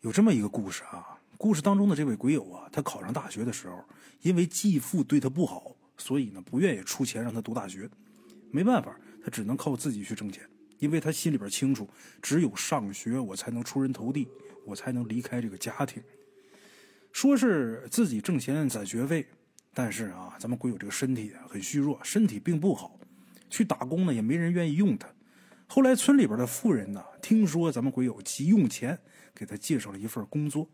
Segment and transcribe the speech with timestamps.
[0.00, 3.84] 有这么一个故事啊，故事当中的这位鬼友啊，他考上大学的时候，
[4.22, 7.88] 因为继父对他不好，所以呢不愿意出钱让他读大学。
[8.50, 10.42] 没办法，他只能靠自己去挣钱，
[10.78, 11.86] 因为他心里边清楚，
[12.22, 14.26] 只有上学我才能出人头地，
[14.64, 16.02] 我才能离开这个家庭。
[17.12, 19.26] 说是自己挣钱攒学费，
[19.74, 22.98] 但是啊，咱们鬼友这个身体很虚弱，身体并不好，
[23.50, 25.06] 去打工呢也没人愿意用他。
[25.66, 28.98] 后来村里边的富人呢，听说咱们鬼友急用钱。
[29.40, 30.68] 给他介绍了一份工作，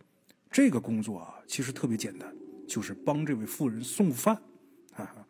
[0.51, 2.35] 这个工作啊，其实特别简单，
[2.67, 4.35] 就是帮这位妇人送饭。
[4.93, 5.25] 哈哈，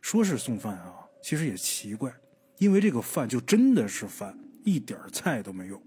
[0.00, 2.14] 说是送饭啊，其实也奇怪，
[2.58, 5.82] 因为这个饭就真的是饭，一点菜都没有，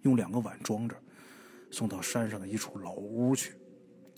[0.00, 0.96] 用两个碗装着，
[1.70, 3.52] 送到山上的一处老屋去。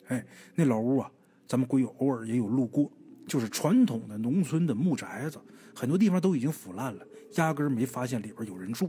[0.06, 1.10] 哎，那老屋啊，
[1.48, 2.88] 咱们鬼友偶尔也有路过，
[3.26, 5.40] 就是传统的农村的木宅子，
[5.74, 8.88] 很多地方都已经腐烂了，压根没发现里边有人住。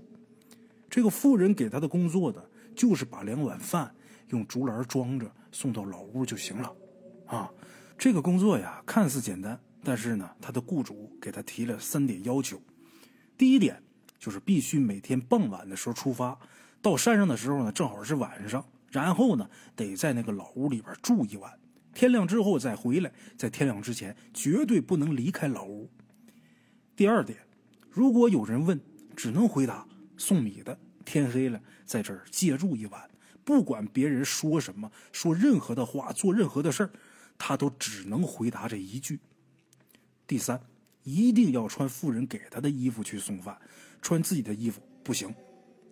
[0.87, 2.47] 这个妇人给他的工作的。
[2.77, 3.91] 就是把两碗饭
[4.29, 6.71] 用竹篮装着送到老屋就行了，
[7.25, 7.51] 啊，
[7.97, 12.61] 这个工作呀看似简单，但是呢，他的雇主给他提了三点要求。
[13.35, 13.81] 第一点
[14.19, 16.37] 就是必须每天傍晚的时候出发，
[16.79, 21.51] 到山上的时候呢正好是晚上，然后呢得在那个老屋里边住一晚，
[21.95, 25.89] 天亮之后再回来，在天亮之前绝对不能离开老屋。
[26.95, 27.39] 第二点，
[27.89, 28.79] 如果有人问，
[29.15, 30.77] 只能回答送米的。
[31.05, 33.09] 天黑了，在这儿借住一晚，
[33.43, 36.91] 不管别人说什么，说任何的话，做任何的事儿，
[37.37, 39.19] 他都只能回答这一句。
[40.27, 40.61] 第三，
[41.03, 43.57] 一定要穿富人给他的衣服去送饭，
[44.01, 45.33] 穿自己的衣服不行。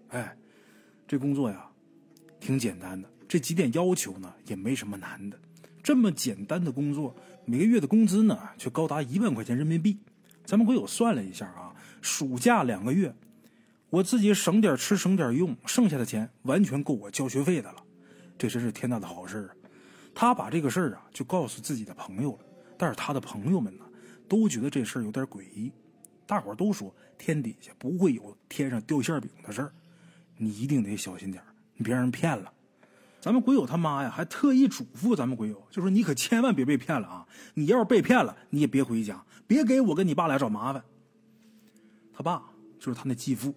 [0.10, 0.38] 哎，
[1.08, 1.66] 这工作呀，
[2.42, 5.40] 挺简单的，这几点要求呢也没什么难的。
[5.82, 9.98] 这么简单的工作，每个月的工资呢却高达一万块钱人民币。
[10.44, 13.16] 咱们鬼友算了一下啊，暑假两个月。
[13.96, 17.82] 我自己省点吃，省点用，剩下的钱完全够我交学费的了，
[18.38, 19.56] 这真是天大的好事啊！
[20.14, 22.40] 他把这个事儿啊就告诉自己的朋友了，
[22.78, 23.86] 但是他的朋友们呢
[24.28, 25.72] 都觉得这事儿有点诡异，
[26.28, 29.72] 大伙都说天底下不会有天上掉馅饼的事儿，
[30.36, 31.42] 你一定得小心点
[31.78, 32.52] 你别让人骗了。
[33.22, 37.26] 咱们鬼友他妈呀还特意嘱咐咱们鬼友，就说你可千万别被骗了啊！
[37.54, 40.84] 你要是被骗了，你也别回家，别给我跟你爸俩找麻烦。
[42.12, 42.44] 他爸
[42.78, 43.56] 就是他那继父。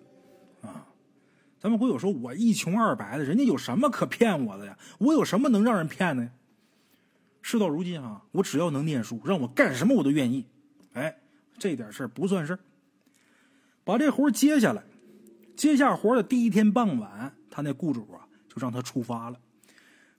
[1.61, 4.79] 咱们会友说，我一穷二白的，人家有什么可骗我的呀？
[4.99, 6.31] 我有什么能让人骗的？
[7.43, 10.45] 事到如今啊，我只要能念书，让我干什么我都愿意。
[10.93, 11.17] 哎，
[11.59, 12.59] 这点事儿不算事儿。
[13.85, 14.83] 把这活接下来，
[15.57, 19.39] 接下活的第一天傍晚，他那雇主啊就让他出发了，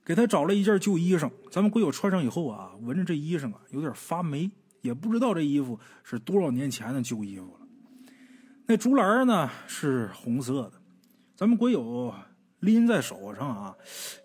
[0.04, 1.30] 给他找了一件旧衣裳。
[1.50, 7.60] 咱们鬼友穿上以后啊，闻着这衣裳啊有点发霉，也不知道这衣服是多少年前的旧衣服了。
[8.66, 10.79] 那竹篮呢是红色的，
[11.40, 12.12] 咱们鬼友
[12.58, 13.74] 拎在手上啊，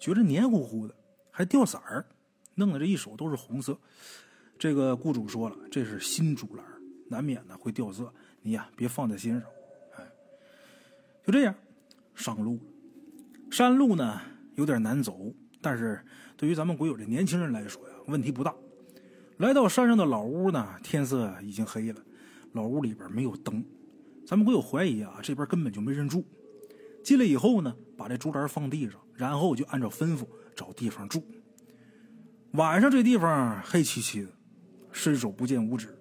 [0.01, 0.93] 觉着黏糊糊的，
[1.31, 2.05] 还掉色儿，
[2.55, 3.79] 弄得这一手都是红色。
[4.59, 6.65] 这个雇主说了，这是新竹篮，
[7.07, 9.43] 难免呢会掉色，你呀别放在心上。
[9.95, 10.03] 哎，
[11.25, 11.55] 就这样
[12.15, 12.59] 上路，
[13.49, 14.19] 山路呢
[14.55, 16.03] 有点难走，但是
[16.35, 18.53] 对于咱们鬼友这年轻人来说呀，问题不大。
[19.37, 22.01] 来到山上的老屋呢，天色已经黑了，
[22.51, 23.63] 老屋里边没有灯。
[24.27, 26.21] 咱们会有怀疑啊，这边根本就没人住。
[27.05, 31.23] 进来以后呢，把这竹篮放地上，然后就按照吩咐找地方住。
[32.53, 34.29] 晚上这地方黑漆漆的，
[34.91, 35.95] 伸手不见五指，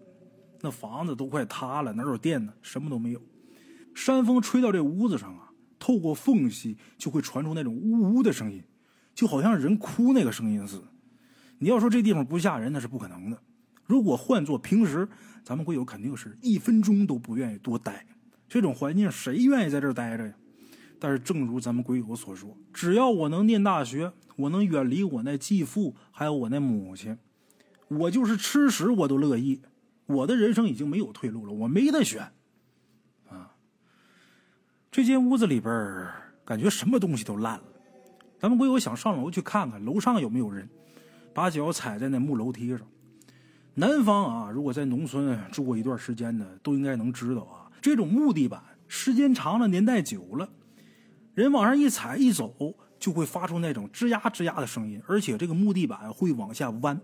[0.62, 2.54] 那房子都快塌了，哪有电呢？
[2.62, 3.20] 什么都没有。
[3.94, 8.64] 山风吹到这屋子上啊，透过缝隙就会传出那种呜呜的声音，
[9.14, 10.88] 就好像人哭那个声音似的。
[11.58, 13.38] 你要说这地方不吓人，那是不可能的。
[13.84, 15.06] 如果换做平时，
[15.44, 18.06] 咱们会有肯定是一分钟都不愿意多待。
[18.48, 20.34] 这种环境谁愿意在这儿待着呀？
[21.04, 27.18] 但是正如咱们鬼友所说，只要我能念大学，我能远离我那继父，还有我那母亲，
[27.88, 29.60] 我就是吃屎我都乐意。
[30.06, 32.32] 我的人生已经没有退路了，我没得选。
[33.28, 33.54] 啊，
[34.90, 36.08] 这间屋子里边
[36.42, 37.64] 感觉什么东西都烂了。
[38.38, 40.66] 咱们鬼友想上楼去看看楼上有没有人，
[41.34, 42.80] 把脚踩在那木楼梯上。
[43.74, 47.70] 南方啊，如果在农村住过一段时间的，都应该能知道啊。
[47.82, 50.48] 这种木地板时间长了，年代久了，
[51.34, 56.98] 人往上一踩一走，就会发出那种吱呀吱呀的声音，而且这个木地板会往下弯，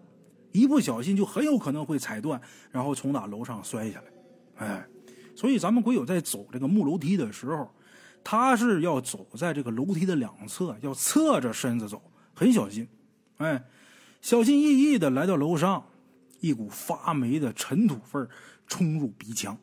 [0.52, 2.40] 一不小心就很有可能会踩断，
[2.70, 4.66] 然后从哪楼上摔下来。
[4.66, 4.86] 哎，
[5.34, 7.68] 所以咱们鬼友在走这个木楼梯的时候，
[8.22, 12.00] 他是要走在这个楼梯的两侧，要侧着身子走，
[12.34, 12.86] 很小心。
[13.38, 13.64] 哎，
[14.20, 15.84] 小心翼翼的来到楼上，
[16.40, 18.26] 一股发霉的尘土味
[18.66, 19.58] 冲入鼻腔。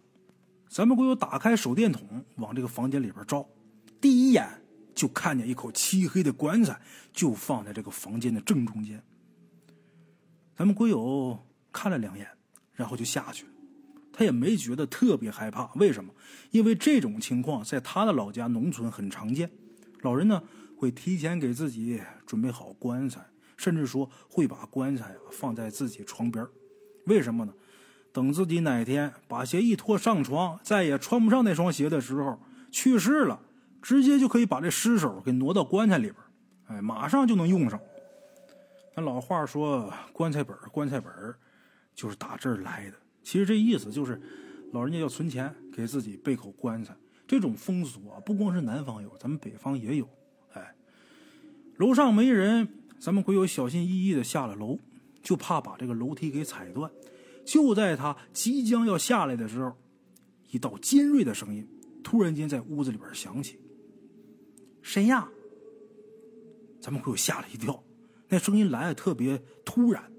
[0.68, 2.06] 咱们鬼友打开手电筒，
[2.36, 3.48] 往这个房间里边照，
[4.00, 4.48] 第一眼
[4.94, 6.80] 就看见一口漆黑的棺材
[7.12, 9.04] 就放在这个房间的正中间。
[10.56, 11.38] 咱们鬼友
[11.72, 12.28] 看了两眼，
[12.74, 13.52] 然后就下去了。
[14.12, 16.12] 他也没觉得特别害怕，为什么？
[16.50, 19.50] 因为这种情况在他的老家农村很常见。
[20.02, 20.42] 老人呢
[20.76, 23.24] 会提前给自己准备好棺材，
[23.56, 26.44] 甚至说会把棺材放在自己床边
[27.06, 27.54] 为什么呢？
[28.12, 32.40] 等自己哪天把鞋一脱上床，再也穿不上那双鞋的时候，
[32.72, 33.40] 去世了，
[33.82, 36.16] 直接就可以把这尸首给挪到棺材里边
[36.68, 37.80] 哎，马上就能用上。
[38.96, 41.12] 那老话说“棺材本棺材本
[41.94, 42.98] 就是打这儿来的。
[43.24, 44.22] 其实这意思就是，
[44.72, 46.96] 老人家要存钱给自己备口棺材。
[47.28, 50.10] 这种风俗啊，不光是南方有，咱们北方也有。
[50.54, 50.76] 哎，
[51.78, 52.68] 楼上没人，
[53.00, 54.80] 咱们鬼友小心翼翼的下了楼，
[55.22, 56.90] 就怕把这个楼梯给踩断。
[57.46, 59.74] 就在他即将要下来的时候，
[60.52, 61.68] 一道尖锐的声音
[62.04, 63.60] 突然间在屋子里边响起
[64.88, 65.28] ：“谁呀？”
[66.80, 67.84] 咱们鬼友吓了一跳，
[68.30, 70.10] 那声音来的特别突然，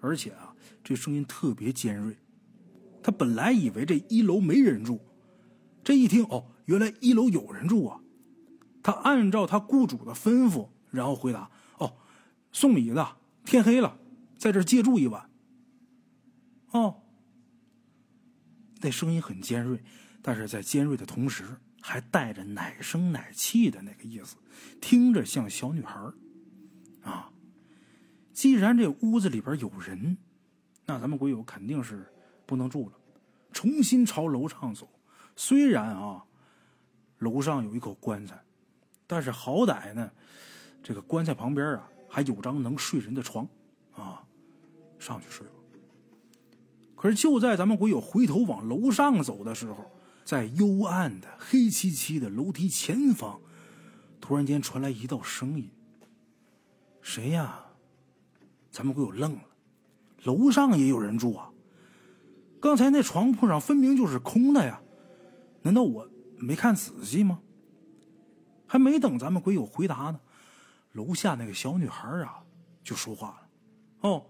[0.00, 2.16] 而且啊，这声音特别尖锐。
[3.02, 4.98] 他本来以为这一楼没人住，
[5.84, 8.00] 这一听哦，原来一楼有人住啊！
[8.82, 11.98] 他按照他雇主的吩咐，然后回答：“哦，
[12.50, 13.98] 送米的，天黑了，
[14.38, 15.28] 在这借住一晚。”
[16.72, 17.02] 哦，
[18.80, 19.82] 那声音很尖锐，
[20.22, 21.44] 但是在尖锐的同时，
[21.88, 24.36] 还带着奶声奶气的那个意思，
[24.78, 25.98] 听着像小女孩
[27.02, 27.32] 啊，
[28.34, 30.18] 既然这屋子里边有人，
[30.84, 32.06] 那咱们鬼友肯定是
[32.44, 32.92] 不能住了，
[33.52, 34.86] 重新朝楼上走。
[35.34, 36.22] 虽然啊，
[37.20, 38.38] 楼上有一口棺材，
[39.06, 40.10] 但是好歹呢，
[40.82, 43.48] 这个棺材旁边啊还有张能睡人的床
[43.94, 44.22] 啊，
[44.98, 45.54] 上去睡吧。
[46.94, 49.90] 可是就在咱们鬼友回头往楼上走的时候，
[50.28, 53.40] 在幽暗的黑漆漆的楼梯前方，
[54.20, 55.70] 突然间传来一道声音
[57.00, 57.64] ：“谁呀？”
[58.70, 59.42] 咱们鬼友愣了，
[60.24, 61.50] 楼上也有人住啊！
[62.60, 64.82] 刚才那床铺上分明就是空的呀，
[65.62, 67.40] 难道我没看仔细吗？
[68.66, 70.20] 还没等咱们鬼友回答呢，
[70.92, 72.44] 楼下那个小女孩啊
[72.84, 73.48] 就说话了
[74.06, 74.26] ：“哦，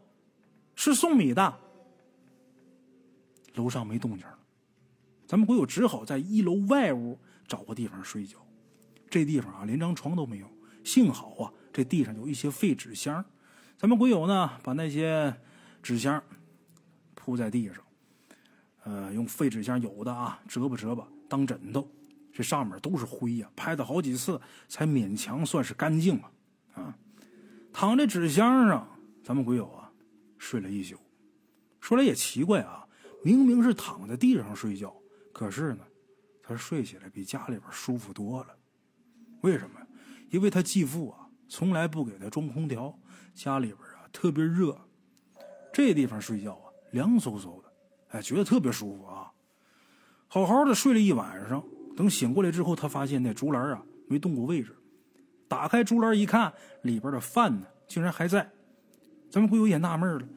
[0.77, 1.59] 是送米的。”
[3.55, 4.25] 楼上没动静，
[5.29, 8.39] 咱们鬼友只好在一楼外屋找个地方睡觉。
[9.11, 10.51] 这地方啊，连张床都没有。
[10.83, 13.23] 幸好啊，这地上有一些废纸箱。
[13.77, 15.37] 咱们鬼友呢，把那些
[15.83, 16.23] 纸箱
[17.15, 17.77] 铺在地上，
[18.85, 21.87] 呃，用废纸箱有的啊，折吧折吧当枕头。
[22.33, 26.31] 这上面都是灰呀，拍了好几次才勉强算是干净了。
[26.73, 26.97] 啊，
[27.71, 28.89] 躺在纸箱上，
[29.23, 29.93] 咱们鬼友啊
[30.39, 30.97] 睡了一宿。
[31.83, 32.87] 说来也奇怪啊。
[33.25, 34.95] 明明是躺在地上睡觉，
[35.38, 35.85] 可是呢，
[36.43, 38.49] 他睡起来比家里边舒服多了。
[39.43, 39.81] 为什么？
[40.31, 42.93] 因为他继父啊，从来不给他装空调，
[43.35, 44.76] 家里边啊特别热，
[45.73, 47.73] 这地方睡觉啊凉飕飕的，
[48.08, 49.31] 哎，觉得特别舒服啊。
[50.26, 51.64] 好好的睡了一晚上，
[51.96, 54.76] 等醒过来之后，他发现那竹篮啊没动过位置。
[55.46, 56.52] 打开竹篮一看，
[56.82, 58.50] 里边的饭呢竟然还在。
[59.31, 60.29] 咱们鬼友也纳闷了，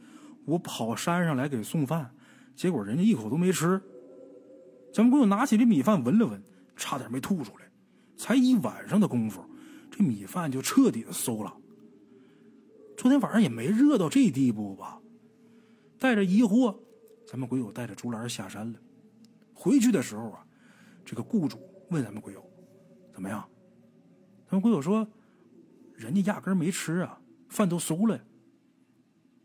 [0.46, 2.14] 我跑山上来给送饭。
[2.56, 3.82] 结果人家一口都没吃，
[4.94, 6.42] 咱们鬼友拿起这米饭闻了闻，
[6.76, 7.66] 差点没吐出来。
[8.18, 9.44] 才一晚上的功夫，
[9.90, 11.58] 这米饭就彻底的馊了。
[12.98, 15.02] 昨天晚上也没热到这地步吧？
[15.98, 16.78] 带着疑惑，
[17.26, 18.80] 咱们鬼友带着竹篮下山了。
[19.54, 20.46] 回去的时候啊，
[21.06, 21.58] 这个雇主
[21.90, 22.44] 问咱们鬼友
[23.14, 23.48] 怎么样？
[24.48, 25.08] 咱们鬼友说，
[25.96, 27.20] 人家压根没吃啊，
[27.50, 28.20] 饭都馊了。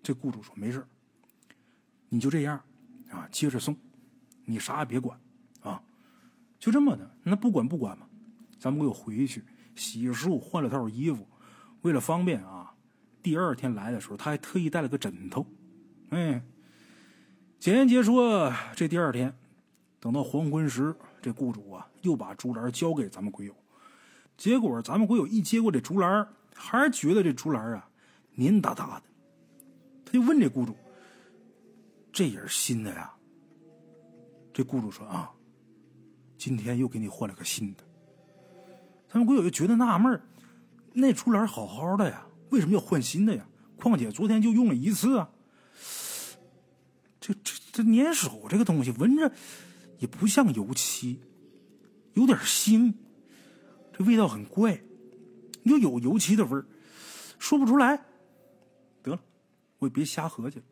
[0.02, 0.86] 这雇主说没事，
[2.08, 2.60] 你就这样。
[3.10, 3.76] 啊，接着送，
[4.44, 5.18] 你啥也别管，
[6.66, 8.08] 就这么的，那不管不管嘛。
[8.58, 9.44] 咱们给我回去
[9.76, 11.24] 洗漱，换了套衣服，
[11.82, 12.74] 为了方便啊，
[13.22, 15.46] 第二天来的时候，他还特意带了个枕头。
[16.08, 16.42] 哎，
[17.60, 19.32] 简言结说，这第二天，
[20.00, 20.92] 等到黄昏时，
[21.22, 23.54] 这雇主啊又把竹篮交给咱们鬼友，
[24.36, 27.88] 结果咱们鬼友一接过这竹篮，还是觉得这竹篮啊
[28.34, 29.02] 黏哒哒的，
[30.04, 30.76] 他就问这雇主。
[32.12, 33.14] 这也是新的呀。
[34.52, 35.30] 这雇主说啊，
[36.36, 37.82] 今天又给你换了个新的。
[39.08, 40.20] 咱们鬼友就觉得纳闷
[40.92, 43.46] 那竹篮好好的呀，为什么要换新的呀？
[43.76, 45.30] 况且昨天就用了一次啊。
[47.20, 49.30] 这这这粘手这个东西，闻着
[49.98, 51.20] 也不像油漆，
[52.14, 52.94] 有点腥，
[53.92, 54.80] 这味道很怪，
[55.64, 56.64] 又有油漆的味儿，
[57.38, 57.96] 说不出来。
[59.02, 59.20] 得了，
[59.78, 60.64] 我也别瞎合计了。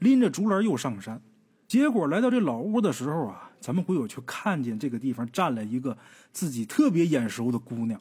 [0.00, 1.20] 拎着竹篮又上山，
[1.66, 5.96] 结果来到这老屋的时候啊，咱们鬼友就看见这个地方站了一个
[6.34, 7.98] 自己特别眼熟的姑娘。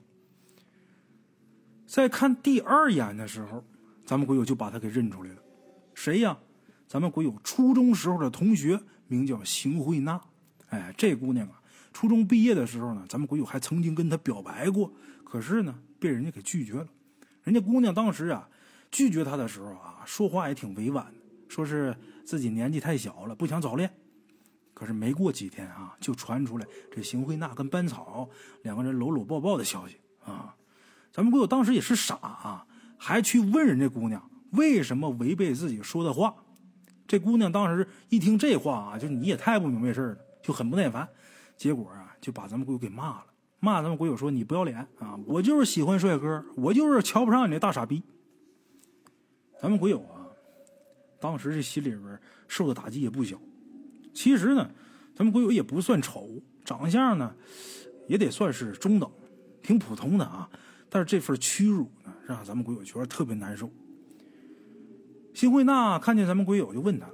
[1.88, 3.64] 在看第二眼的时候，
[4.06, 5.38] 咱们鬼友就把他给认出来了。
[5.94, 6.38] 谁呀？
[6.86, 8.78] 咱们鬼友初中时候的同学，
[9.08, 10.20] 名叫邢慧娜。
[10.68, 11.62] 哎，这姑娘啊，
[11.94, 14.92] 初中毕业的时候呢，咱们鬼友还曾经跟她表白过，
[15.24, 16.88] 可是呢，被人家给拒绝了。
[17.44, 18.50] 人家姑娘当时啊，
[18.92, 21.14] 拒绝他的时候啊，说话也挺委婉的，
[21.48, 23.90] 说是自己年纪太小了，不想早恋。
[24.84, 28.30] 可是没过几天啊，就传出来这邢慧娜跟班草
[28.64, 30.54] 两个人搂搂抱抱的消息啊。
[31.10, 36.36] 咱们鬼友当时也是傻啊，还去问人家姑娘为什么违背自己说的话。
[37.08, 41.08] 这姑娘当时一听这话啊，就你也太不明白事了，就很不耐烦。
[41.56, 43.26] 结果啊，就把咱们鬼友给骂了，
[43.62, 45.18] 骂咱们鬼友说：“你不要脸啊！
[45.26, 48.04] 我就是喜欢帅哥，我就是瞧不上你那大傻逼。”
[49.62, 50.28] 咱们鬼友啊，
[51.22, 53.40] 当时这心里边受的打击也不小。
[54.14, 54.70] 其实呢，
[55.16, 56.30] 咱们鬼友也不算丑，
[56.64, 57.36] 长相呢
[58.08, 59.12] 也得算是中等，
[59.62, 60.50] 挺普通的啊。
[60.90, 63.70] 但是这份屈辱呢，让咱们鬼友觉得特别难受。
[65.34, 67.08] 辛慧娜看见咱们鬼友，就问他：“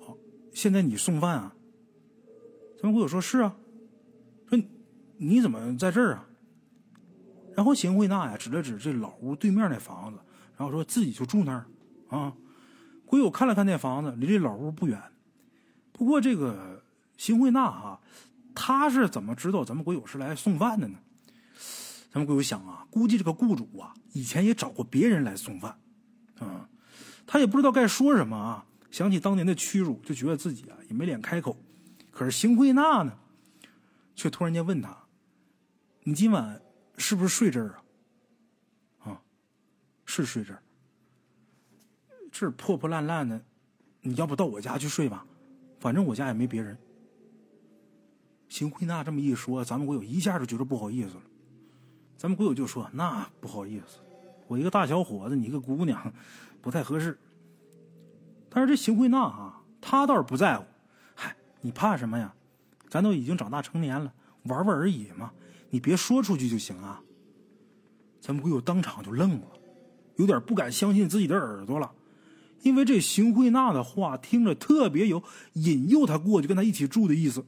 [0.00, 0.16] 好，
[0.54, 1.54] 现在你送饭啊？”
[2.80, 3.54] 咱们鬼友说：“是啊。”
[4.48, 4.58] 说
[5.18, 6.26] ：“你怎么在这儿啊？”
[7.54, 10.18] 然后辛慧娜呀指了指这老屋对面那房子，
[10.56, 11.66] 然后说自己就住那儿
[12.08, 12.34] 啊。
[13.04, 14.98] 鬼友看了看那房子，离这老屋不远。
[15.92, 16.82] 不过这个
[17.16, 18.00] 邢慧娜哈，
[18.54, 20.98] 她是怎么知道咱们鬼友是来送饭的呢？
[22.10, 25.78] 咱们鬼友想啊，估计这个雇主啊，以前也找过别人来送饭，
[26.38, 26.68] 啊，
[27.26, 28.66] 他也不知道该说什么啊。
[28.90, 31.56] 想起当年的屈辱，就觉得自己啊也没脸开口。
[32.10, 33.18] 可是邢慧娜呢，
[34.14, 34.94] 却突然间问他
[36.04, 36.60] ：“你今晚
[36.98, 37.82] 是不是睡这儿啊？”
[39.10, 39.22] 啊，
[40.04, 40.62] 是睡这儿。
[42.30, 43.42] 这破破烂烂的，
[44.02, 45.24] 你要不到我家去睡吧？
[45.82, 46.78] 反正我家也没别人。
[48.48, 51.22] 邢慧娜这么一说，咱们鬼友一下就觉得不好意思了。
[52.16, 53.98] 咱们鬼友就说：“那不好意思，
[54.46, 56.00] 我一个大小伙子，你一个姑娘，
[56.60, 57.18] 不太合适。”
[58.48, 60.64] 但是这邢慧娜啊，她倒是不在乎。
[61.16, 62.32] 嗨，你怕什么呀？
[62.88, 65.32] 咱都已经长大成年了，玩玩而已嘛。
[65.68, 67.02] 你别说出去就行啊。
[68.20, 69.48] 咱们鬼友当场就愣了，
[70.14, 71.92] 有点不敢相信自己的耳朵了，
[72.62, 77.44] 因为这邢慧娜的话听着特别有引诱他过去跟他一起住的意思。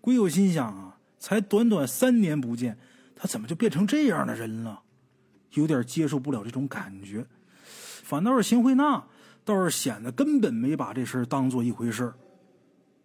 [0.00, 2.78] 鬼友心想啊，才短短三年不见。
[3.14, 4.82] 他怎么就变成这样的人了？
[5.52, 7.26] 有点接受不了这种感觉。
[8.02, 9.04] 反倒是邢慧娜，
[9.44, 12.12] 倒是显得根本没把这事当做一回事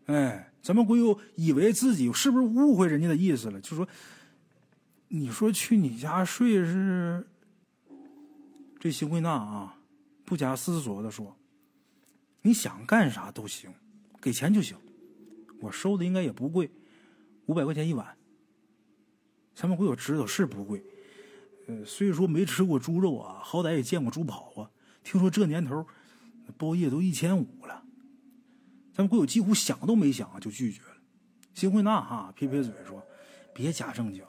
[0.06, 3.60] 哎，咱们鬼友以为自己是不是误会人家的意思了？
[3.60, 3.88] 就说
[5.10, 7.28] ：“你说去你家睡是？”
[8.80, 9.75] 这邢慧娜啊，
[10.26, 11.38] 不假思索的说
[12.42, 13.72] ：“你想干啥都行，
[14.20, 14.76] 给钱就行。
[15.62, 16.70] 我收的应该也不贵，
[17.46, 18.18] 五百块钱一晚。”
[19.54, 20.84] 咱们鬼友知道是不贵，
[21.68, 24.70] 呃，虽说没吃过猪肉啊，好歹也见过猪跑啊。
[25.04, 25.86] 听说这年头，
[26.58, 27.84] 包夜都一千五了。
[28.92, 30.98] 咱们鬼友几乎想都没想就拒绝了。
[31.54, 33.02] 邢慧娜哈撇撇嘴说
[33.54, 34.24] ：“别假正经，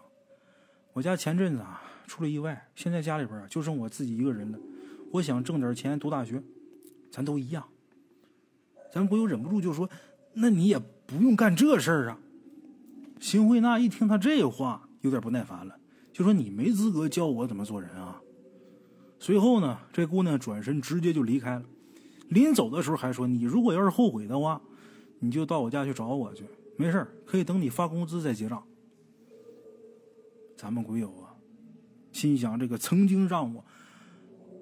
[0.92, 4.58] 我家前阵子啊出了意外，现在家里边就剩我自己一个人了。
[5.12, 6.42] 我想挣点钱读大学，
[7.10, 7.66] 咱都一样。”
[8.92, 9.88] 咱们鬼友忍不住就说
[10.34, 12.18] ：“那你也不用干这事儿啊。”
[13.20, 14.82] 邢慧娜一听他这话。
[15.02, 15.78] 有点不耐烦了，
[16.12, 18.20] 就说：“你没资格教我怎么做人啊！”
[19.20, 21.64] 随后呢，这姑娘转身直接就离开了。
[22.30, 24.60] 临走的时候还说：“你如果要是后悔的话，
[25.20, 26.44] 你就到我家去找我去，
[26.76, 28.60] 没事可以等你发工资再结账。”
[30.56, 31.30] 咱们鬼友啊，
[32.10, 33.64] 心想：这个曾经让我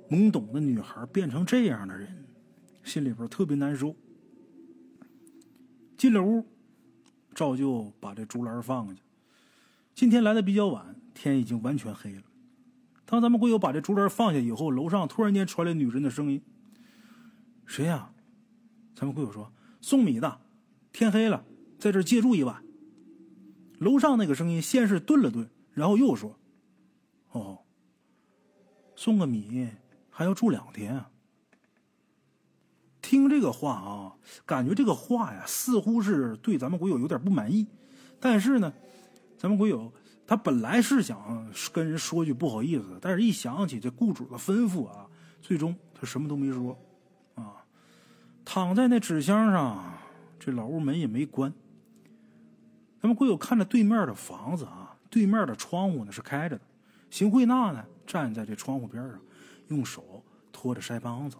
[0.08, 2.26] 懵懂的女孩变成这样的人，
[2.82, 3.96] 心里边特别难受。
[5.96, 6.44] 进了屋，
[7.34, 9.00] 照旧把这竹篮放下。
[9.94, 12.22] 今天来的比较晚，天已经完全黑了。
[13.06, 16.42] 当咱们鬼友把这竹篮放下以后，楼上突然间传来女人的声音
[17.64, 18.12] ：“谁呀？”
[18.96, 20.40] 咱们鬼友说：“送米的，
[20.92, 21.44] 天黑了，
[21.78, 22.64] 在这借住一晚。”
[23.78, 26.38] 楼上那个声音先是顿了顿，然后又说
[27.32, 27.60] ：“哦，
[28.96, 29.70] 送个米
[30.14, 31.10] 还要住两天啊？”
[33.02, 34.14] 听这个话啊，
[34.46, 37.66] 感觉这个话呀，似乎是对咱们鬼友有点不满意，
[38.20, 38.72] 但是呢。
[39.36, 39.92] 咱们鬼友，
[40.26, 45.06] 他本来是想跟人说句不好意思，但是一想起这雇主的吩咐啊，
[45.42, 46.78] 最终他什么都没说，
[47.34, 47.62] 啊，
[48.42, 49.84] 躺在那纸箱上，
[50.40, 51.52] 这老屋门也没关。
[53.02, 56.62] 咱们鬼友看着对面的房子啊，对面的窗户呢是开着的，
[57.10, 59.20] 邢慧娜呢站在这窗户边上，
[59.68, 61.36] 用手托着腮帮子，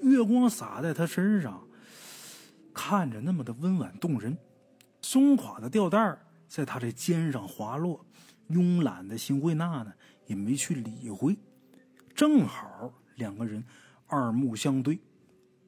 [0.00, 1.66] 月光洒在他身上，
[2.74, 4.36] 看着那么的温婉动人，
[5.00, 6.18] 松垮的吊带。
[6.48, 8.06] 在他这肩上滑落，
[8.50, 9.92] 慵懒的邢慧娜呢，
[10.26, 11.36] 也没去理会。
[12.14, 13.62] 正好两个人
[14.06, 14.96] 二目相对，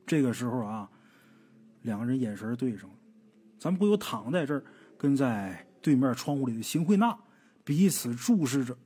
[0.07, 0.89] 这个时候啊，
[1.83, 2.95] 两个人眼神对上了。
[3.59, 4.63] 咱们鬼友躺在这儿，
[4.97, 7.19] 跟在对面窗户里的邢慧娜
[7.65, 8.79] 彼此注视着，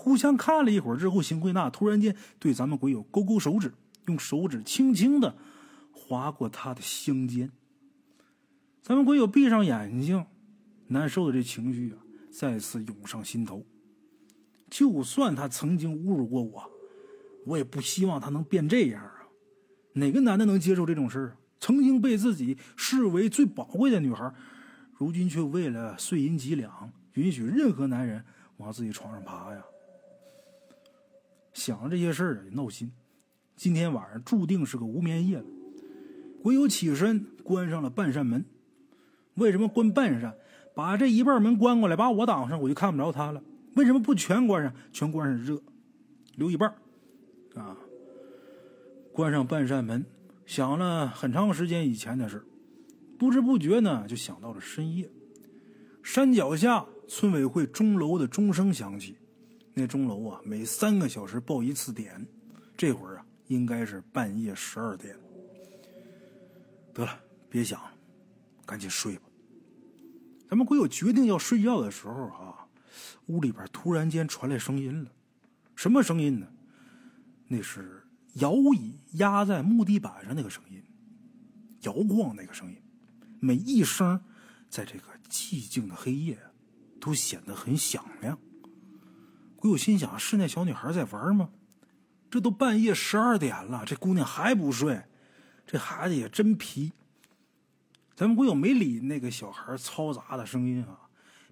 [0.00, 3.70] 互相看了一会儿之后，邢慧娜突然间对咱们鬼友勾勾手指，
[4.06, 5.36] 用手指轻轻的
[5.92, 7.50] 划过他的香肩。
[8.80, 10.24] 咱们鬼友闭上眼睛，
[10.86, 11.98] 难受的这情绪啊，
[12.32, 13.66] 再次涌上心头。
[14.70, 16.70] 就算他曾经侮辱过我，
[17.44, 19.28] 我也不希望他能变这样啊！
[19.92, 21.36] 哪个男的能接受这种事儿啊？
[21.60, 24.32] 曾经被自己视为最宝贵的女孩，
[24.94, 28.24] 如今却为了碎银几两，允许任何男人
[28.56, 29.62] 往自己床上爬呀！
[31.52, 32.90] 想着这些事儿也闹心。
[33.56, 35.44] 今天晚上注定是个无眠夜了。
[36.42, 38.44] 鬼友起身关上了半扇门。
[39.34, 40.34] 为什么关半扇？
[40.74, 43.42] 把这一半门关过来，把我挡上，我就看不着他了。
[43.74, 44.72] 为什么不全关上？
[44.92, 45.60] 全关上热，
[46.36, 46.72] 留一半
[47.54, 47.76] 啊！
[49.12, 50.04] 关上半扇门，
[50.46, 52.42] 想了很长时间以前的事
[53.18, 55.10] 不知不觉呢，就想到了深夜。
[56.02, 59.16] 山脚下村委会钟楼的钟声响起，
[59.74, 62.26] 那钟楼啊，每三个小时报一次点，
[62.76, 65.16] 这会儿啊，应该是半夜十二点。
[66.92, 67.92] 得了，别想了，
[68.66, 69.22] 赶紧睡吧。
[70.48, 72.56] 咱们鬼友决定要睡觉的时候啊。
[73.26, 75.12] 屋里边突然间传来声音了，
[75.76, 76.48] 什么声音呢？
[77.46, 78.02] 那是
[78.34, 80.82] 摇椅压在木地板上那个声音，
[81.82, 82.76] 摇晃那个声音，
[83.38, 84.20] 每一声，
[84.68, 86.36] 在这个寂静的黑夜，
[87.00, 88.36] 都显得很响亮。
[89.60, 91.50] 鬼友心想：是那小女孩在玩吗？
[92.30, 95.00] 这都半夜十二点了，这姑娘还不睡，
[95.66, 96.90] 这孩子也真皮。
[98.16, 100.98] 咱们鬼友没理那个小孩嘈杂的声音啊，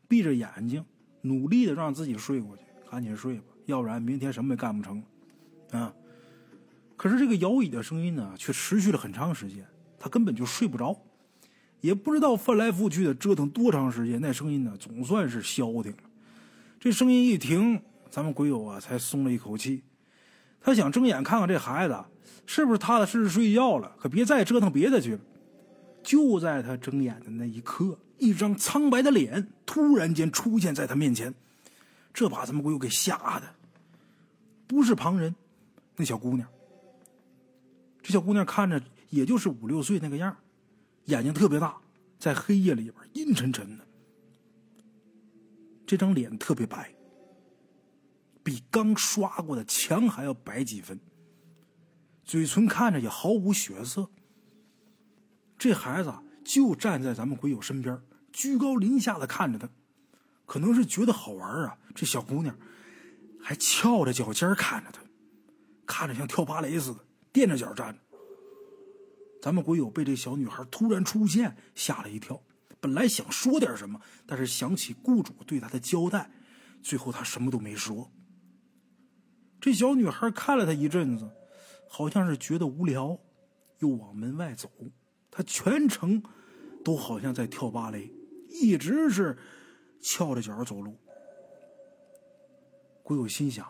[0.09, 0.85] 闭着眼睛。
[1.21, 5.03] 努力的让自己睡过去，赶紧睡吧，要不然明天什么也干不成。
[5.73, 5.93] 啊！
[6.97, 9.67] 可是这个摇椅的声音呢，却持续了很长时间，
[9.99, 10.97] 他根本就睡不着，
[11.81, 15.99] 也不知道翻来覆去的折腾多长时间，那声音呢，总算是消停了。
[16.79, 19.83] 这声音一停，咱们鬼友啊，才松了一口气。
[20.61, 22.05] 他想睁眼看看这孩子
[22.47, 25.21] 是不是踏踏实实睡觉了，可别再折腾别的去了。
[26.03, 27.99] 就在他睁眼的那一刻。
[28.21, 31.33] 一张苍白的脸突然间出现在他面前，
[32.13, 33.55] 这把咱们鬼友给吓的。
[34.67, 35.33] 不是旁人，
[35.95, 36.49] 那小姑娘。
[38.03, 40.37] 这小姑娘看着也就是五六岁那个样
[41.05, 41.77] 眼睛特别大，
[42.19, 43.85] 在黑夜里边阴沉沉的。
[45.87, 46.93] 这张脸特别白，
[48.49, 50.99] 比刚刷过的墙还要白几分。
[52.25, 54.09] 嘴唇看着也毫无血色。
[55.59, 56.11] 这孩子
[56.43, 58.01] 就站在咱们鬼友身边。
[58.33, 59.69] 居高临下的看着他，
[60.47, 61.77] 可能是觉得好玩啊。
[61.95, 62.59] 这小姑娘
[63.39, 65.03] 还翘着脚尖看着他，
[65.85, 68.01] 看着像跳芭蕾似的，垫着脚站着。
[69.43, 72.43] 咱们鬼友被这小女孩突然出现吓了一跳，
[72.81, 76.31] 本来想说点什么，但是想起雇主对他的交代，
[76.83, 78.11] 最后他什么都没说。
[79.61, 81.29] 这小女孩看了他一阵子，
[81.89, 83.19] 好像是觉得无聊，
[83.79, 84.71] 又往门外走。
[85.31, 86.23] 她全程
[86.85, 88.13] 都好像在跳芭蕾。
[88.49, 89.37] 一直是
[90.01, 90.97] 翘着脚走路，
[93.03, 93.67] 鬼友心想：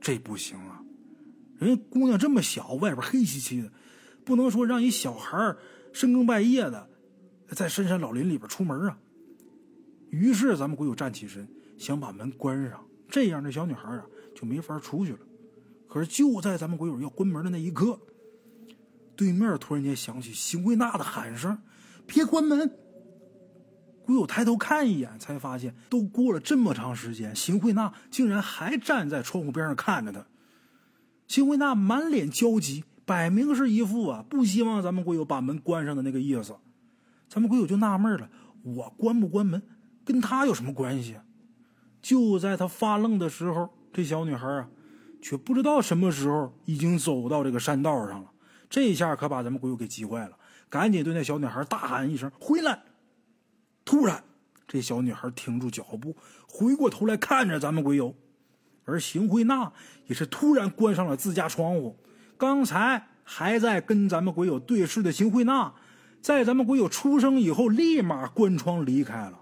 [0.00, 0.82] 这不行啊！
[1.58, 3.70] 人家姑娘这么小，外边黑漆漆的，
[4.24, 5.54] 不能说让一小孩
[5.92, 6.88] 深更半夜的
[7.50, 8.98] 在深山老林里边出门啊。
[10.08, 11.46] 于是，咱们鬼友站起身，
[11.76, 14.06] 想把门关上，这样这小女孩啊
[14.40, 15.18] 就没法出去了。
[15.86, 17.98] 可是，就在咱们鬼友要关门的那一刻，
[19.14, 21.58] 对面突然间响起邢慧娜的喊声
[22.06, 22.70] ：“别关门！”
[24.06, 30.24] 鬼友抬头看一眼，才发现都过了这么长时间，邢慧娜竟然还站在窗户边上看着他。
[31.28, 36.56] 邢慧娜满脸焦急，摆明是一副啊不希望咱们鬼友把门关上的那个意思。
[37.28, 38.30] 咱们鬼友就纳闷了：
[38.62, 39.60] 我关不关门，
[40.04, 41.16] 跟他有什么关系？
[42.00, 44.68] 就在他发愣的时候，这小女孩啊，
[45.20, 48.30] 却不知道什么时候已经走到这个山道上了。
[48.68, 52.80] 这一下可把咱们鬼友给急坏了，赶紧对那小女孩大喊一声：“回来！”
[53.84, 54.22] 突然，
[54.68, 56.14] 这小女孩停住脚步，
[56.46, 58.14] 回过头来看着咱们鬼友，
[58.84, 59.72] 而邢慧娜
[60.06, 61.98] 也是突然关上了自家窗户。
[62.36, 65.74] 刚才还在跟咱们鬼友对视的邢慧娜，
[66.22, 69.40] 在咱们鬼友出声以后，立马关窗离开了。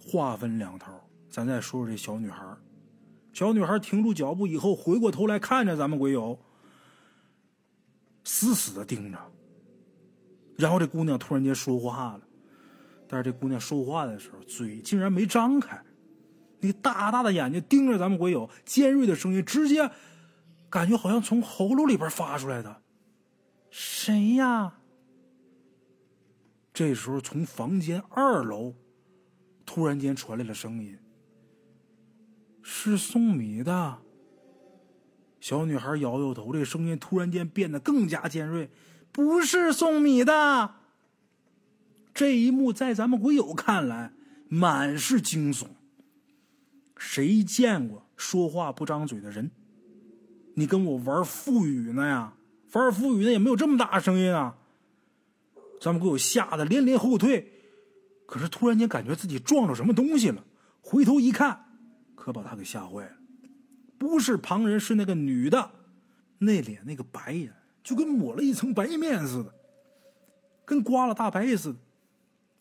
[0.00, 0.92] 话分两头，
[1.30, 2.44] 咱再说说这小女孩。
[3.32, 6.38] 小女孩停住脚步以后，回过头来看着咱们鬼友，
[8.24, 9.18] 死死的盯着。
[10.56, 12.20] 然后这姑娘突然间说话了。
[13.08, 15.82] 但是这姑娘说话的时候，嘴竟然没张开，
[16.60, 19.90] 那大大的眼睛盯着咱们鬼友，尖锐的声音直接
[20.70, 22.82] 感觉好像从喉咙里边发出来的。
[23.70, 24.78] 谁呀？
[26.72, 28.74] 这时候，从房间二楼
[29.66, 30.98] 突然间传来了声音
[32.62, 33.98] ：“是送米的。”
[35.40, 38.70] 小女孩摇摇头，这声音突然间变得更加尖锐
[39.10, 40.74] ：“不是送米的。”
[42.14, 44.12] 这一幕在咱们鬼友看来
[44.48, 45.66] 满是惊悚。
[46.96, 49.50] 谁见过说话不张嘴的人？
[50.54, 52.34] 你跟我玩腹语呢呀？
[52.72, 54.56] 玩腹语的也没有这么大声音啊！
[55.80, 57.52] 咱们鬼友吓得连连后退，
[58.24, 60.44] 可是突然间感觉自己撞着什么东西了，
[60.80, 61.71] 回头一看，
[62.22, 63.16] 可把他给吓坏了。
[63.98, 65.70] 不是旁人，是那个女的，
[66.38, 69.52] 那脸那个白呀，就跟抹了一层白面似的，
[70.64, 71.78] 跟刮了大白似的。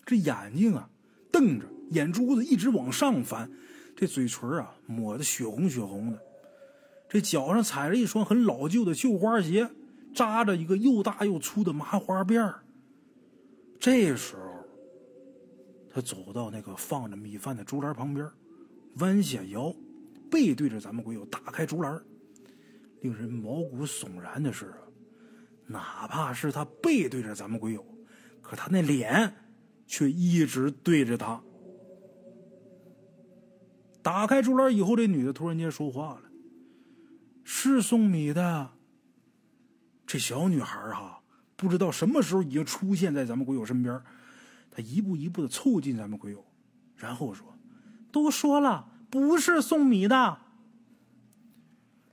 [0.04, 0.90] 这眼睛啊，
[1.32, 3.52] 瞪着，眼珠子一直往上翻，
[3.96, 6.20] 这嘴唇啊抹的血红血红的。
[7.08, 9.70] 这脚上踩着一双很老旧的绣花鞋，
[10.12, 12.64] 扎着一个又大又粗的麻花辫儿。
[13.80, 14.66] 这时候，
[15.94, 18.28] 他走到那个放着米饭的竹篮旁边，
[18.98, 19.74] 弯下腰，
[20.30, 22.02] 背对着咱们鬼友，打开竹篮。
[23.02, 24.78] 令人毛骨悚然的是啊，
[25.66, 27.86] 哪怕是他背对着咱们鬼友，
[28.42, 29.34] 可他那脸
[29.88, 31.42] 却一直对着他。
[34.02, 36.24] 打开竹篮以后，这女的突然间说话了
[37.44, 38.70] ：“是送米的。”
[40.06, 41.20] 这小女孩哈。
[41.56, 44.02] 不知道什么时候已经出现在咱们鬼友身边，
[44.72, 46.44] 她一步一步的凑近咱们鬼友，
[46.96, 47.56] 然后说
[48.12, 50.38] ：“都说了，不是送米的。”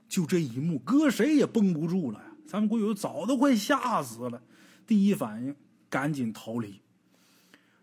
[0.09, 2.25] 就这一幕，搁谁也绷不住了呀！
[2.47, 4.41] 咱们鬼友早都快吓死了，
[4.87, 5.55] 第一反应
[5.87, 6.81] 赶紧逃离。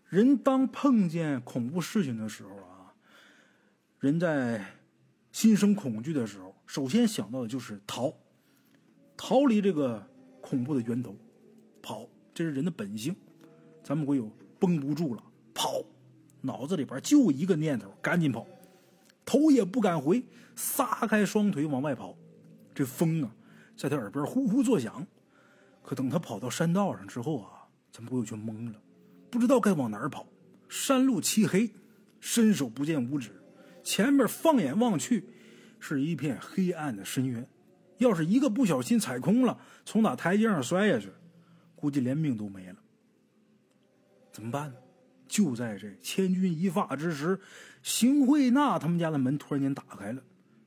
[0.09, 2.91] 人当碰见恐怖事情的时候啊，
[3.99, 4.65] 人在
[5.31, 8.13] 心生恐惧的时候，首先想到的就是逃，
[9.15, 10.05] 逃离这个
[10.41, 11.15] 恐怖的源头。
[11.81, 13.15] 跑，这是人的本性。
[13.81, 15.81] 咱们国友绷不住了，跑，
[16.47, 18.47] 脑子里边就一个念头：赶紧跑，
[19.25, 20.23] 头也不敢回，
[20.55, 22.15] 撒开双腿往外跑。
[22.73, 23.29] 这风啊，
[23.75, 25.05] 在他耳边呼呼作响。
[25.83, 28.81] 可等他跑到山道上之后啊，咱们鬼友就懵了，
[29.29, 30.25] 不知道该往哪儿跑。
[30.69, 31.69] 山路漆黑，
[32.19, 33.31] 伸手不见五指，
[33.83, 35.29] 前面放眼望去，
[35.79, 37.47] 是一片黑暗的深渊。
[37.97, 41.11] 要是一个不小心踩空了，从哪台阶上摔下去。
[41.75, 42.75] 估计连命都没了，
[44.31, 44.75] 怎么办呢？
[45.27, 47.39] 就在这千钧一发之时，
[47.83, 50.21] 邢慧娜他们家的门突然间打开了。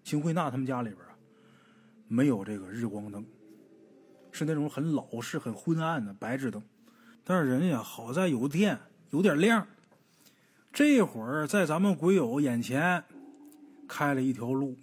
[0.05, 1.15] 邢慧娜他们家里边啊，
[2.09, 3.25] 没有这个日光灯，
[4.33, 6.63] 是那种很老式、很昏暗的白炽灯。
[7.23, 8.79] 但是人呀，好在有电，
[9.11, 9.67] 有点亮。
[10.73, 13.05] 这会儿在咱们鬼友眼前
[13.89, 14.77] 开了一条路，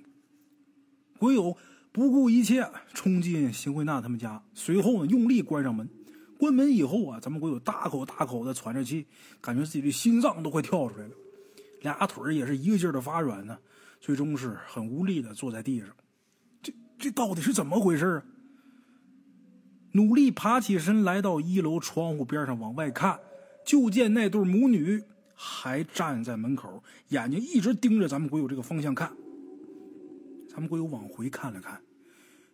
[1.17, 1.57] 鬼友
[1.91, 5.89] 不顾一切冲进邢慧娜他们家，随后呢，用力关上门。
[6.37, 9.05] 关门以后啊，咱们鬼友大口大口的喘着气，
[9.41, 11.13] 感觉自己的心脏都快跳出来了，
[11.81, 13.57] 俩腿也是一个劲儿的发软呢，
[13.99, 15.89] 最终是很无力的坐在地上。
[16.61, 18.23] 这这到底是怎么回事啊？
[19.93, 23.19] 努力爬起身，来到一楼窗户边上往外看，
[23.65, 29.11] 就见那对母女还站在门口，眼睛一直盯着咱们鬼友这个方向看。
[30.49, 31.81] 咱们鬼友往回看了看，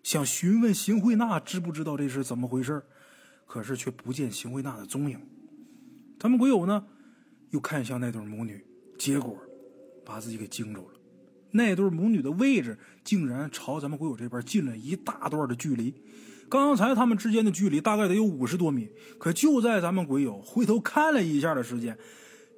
[0.03, 2.83] 想询问邢慧娜知不知道这是怎么回事
[3.45, 5.19] 可是却不见邢慧娜的踪影，
[6.19, 6.85] 咱们鬼友呢，
[7.51, 8.63] 又看向那对母女，
[8.97, 9.37] 结果
[10.05, 10.99] 把自己给惊着了。
[11.51, 15.93] 那对母女的位置竟然朝咱们鬼友这边近了一大段的距离。
[16.49, 21.97] 刚才他们之间的距离大概得有五十多米，可就在咱们鬼友回头看了一下的时间，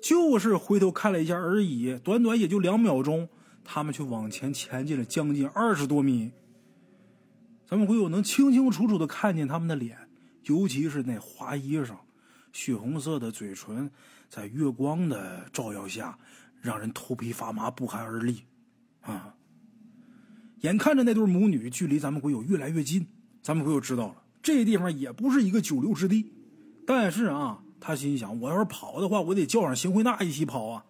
[0.02, 3.28] 就是回头看了一下而已，短短也就两秒钟，
[3.64, 6.32] 他们却往前前进了将近二十多米。
[7.68, 10.05] 咱们鬼友能清清楚楚的看见他们的脸。
[10.46, 11.96] 尤其是那花衣裳，
[12.54, 13.90] 血红色的嘴唇，
[14.30, 16.18] 在月光的照耀下，
[16.62, 18.44] 让人头皮发麻，不寒而栗。
[19.02, 19.36] 啊！
[20.62, 23.06] 眼看着那对母女距离咱们鬼友越来越近，
[23.42, 26.34] 咱们鬼友知道了，这地方也不是一个久留之地。
[26.88, 30.86] 但是啊，他心想，我要是跑的话，我得叫上邢慧娜一起跑啊！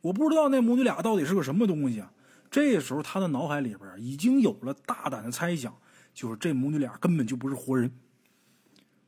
[0.00, 2.12] 我不知道那母女俩到底是个什么东西啊！
[2.50, 5.72] 这时候，他的脑海里边已经有了大胆的猜想，
[6.14, 7.92] 就是这母女俩根本就不是活人。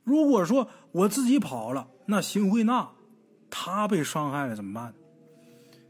[0.05, 2.91] 如果说我自己跑了，那邢慧娜，
[3.51, 4.95] 她被伤害了怎么办？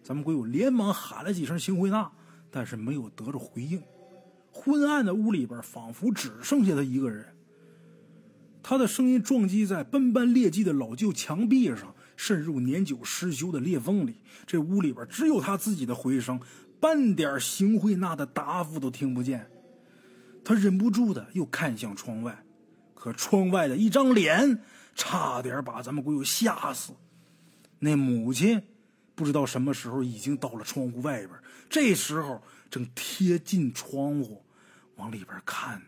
[0.03, 2.11] 咱们鬼友连忙喊了几声“邢慧娜”，
[2.51, 3.81] 但是没有得着回应。
[4.51, 7.25] 昏暗的屋里边，仿佛只剩下他一个人。
[8.62, 14.16] 他的声音撞击在斑斑裂迹的老旧墙壁上，渗入年久失修的裂缝里。
[14.44, 16.40] 这屋里边只有他自己的回声，
[16.79, 19.48] 半点邢慧娜的答复都听不见。
[20.44, 22.44] 他忍不住的又看向窗外，
[23.03, 24.62] 可窗外的一张脸
[24.95, 26.93] 差点把咱们鬼友吓死。
[27.81, 28.62] 那母亲
[29.17, 31.31] 不知道什么时候已经到了窗户外边，
[31.69, 34.45] 这时候正贴近窗户
[34.95, 35.87] 往里边看呢。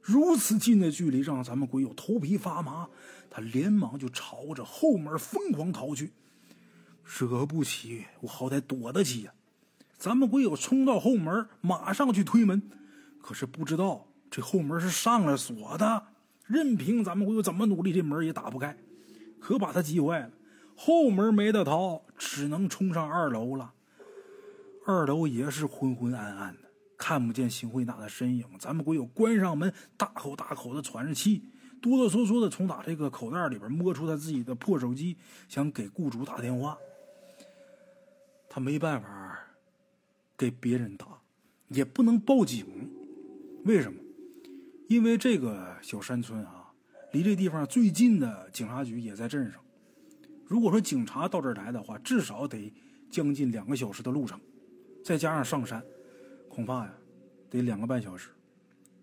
[0.00, 2.88] 如此近的距离让咱们鬼友头皮发麻，
[3.28, 6.14] 他连忙就朝着后门疯狂逃去。
[7.04, 9.34] 惹不起，我好歹躲得起呀！
[9.98, 12.70] 咱们鬼友冲到后门，马上去推门，
[13.20, 16.02] 可是不知道这后门是上了锁的，
[16.46, 18.76] 任凭咱们鬼友怎么努力，这门也打不开，
[19.40, 20.30] 可把他急坏了。
[20.76, 23.72] 后门没得逃，只能冲上二楼了。
[24.84, 28.44] 二楼也是昏昏暗暗的，看不见邢慧娜的身影。
[28.58, 31.42] 咱们鬼友关上门，大口大口的喘着气，
[31.80, 35.16] 哆哆嗦嗦的从打这个口袋里边摸出他自己的破手机，
[35.48, 36.76] 想给雇主打电话。
[38.48, 39.38] 他没办法。
[40.38, 41.06] 给别人打，
[41.68, 42.66] 也不能报警，
[43.64, 43.98] 为什么？
[44.88, 46.72] 因为这个小山村啊，
[47.12, 49.60] 离这地方最近的警察局也在镇上。
[50.46, 52.72] 如果说警察到这儿来的话，至少得
[53.10, 54.40] 将近两个小时的路程，
[55.04, 55.82] 再加上上山，
[56.48, 56.94] 恐怕呀，
[57.50, 58.30] 得两个半小时。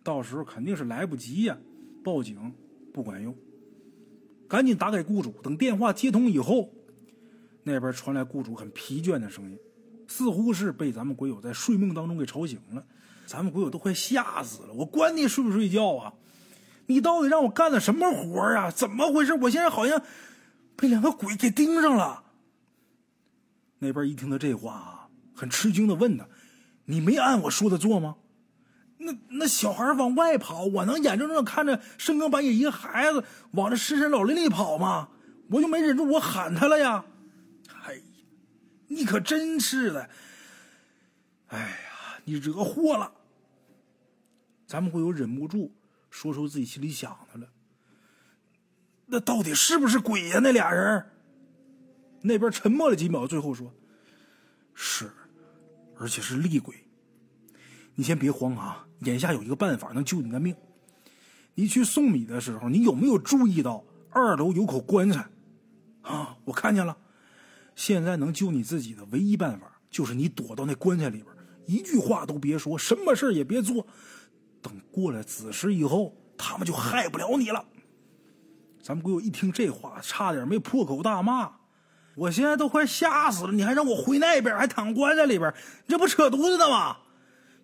[0.01, 1.57] 到时候肯定是来不及呀，
[2.01, 2.53] 报警
[2.93, 3.35] 不管用。
[4.47, 6.69] 赶紧打给雇主，等电话接通以后，
[7.63, 9.59] 那边传来雇主很疲倦的声音。
[10.07, 12.85] 似乎是被咱们鬼友在睡梦当中给吵醒了，
[13.25, 14.73] 咱们鬼友都快吓死了。
[14.73, 16.13] 我管你睡不睡觉啊！
[16.87, 18.69] 你到底让我干的什么活啊？
[18.69, 19.33] 怎么回事？
[19.33, 20.01] 我现在好像
[20.75, 22.23] 被两个鬼给盯上了。
[23.79, 26.27] 那边一听他这话啊，很吃惊的问他
[26.85, 28.15] ：“你没按我说的做吗？”
[28.99, 35.09] 那那小孩往外跑，我能眼睁睁的看着深更半夜一个孩子往这深山老林里跑吗？
[35.49, 37.03] 我就没忍住，我喊他了呀。
[37.83, 38.01] 哎呀
[38.87, 40.09] 你可真是的！
[41.47, 41.79] 哎，
[42.25, 43.11] 你惹祸了！
[44.65, 45.71] 咱们会有忍不住
[46.09, 47.47] 说出自己心里想的了。
[49.05, 50.39] 那到底是不是鬼呀？
[50.41, 51.05] 那俩人？
[52.21, 53.73] 那边沉默了几秒，最后说
[54.73, 55.11] ：“是，
[55.97, 56.75] 而且是厉鬼。
[57.95, 60.55] 你先别慌啊，眼下有一个办法能救你的命。
[61.55, 65.27] 你去送米的时候，你有没有注意到二楼有口棺材？
[66.01, 66.97] 啊，我看见了。”
[67.75, 71.32] 现在能救你自己的唯一办法，就是你躲到那棺材里边，
[71.65, 73.85] 一句话都别说，什么事也别做。
[74.61, 77.63] 等过了子时以后，他们就害不了你了。
[78.81, 81.51] 咱们鬼友一听这话，差点没破口大骂。
[82.15, 85.53] 我现在都快吓死了，你还让我回那边，还躺棺材里边，
[85.85, 86.97] 你这不扯犊子呢吗？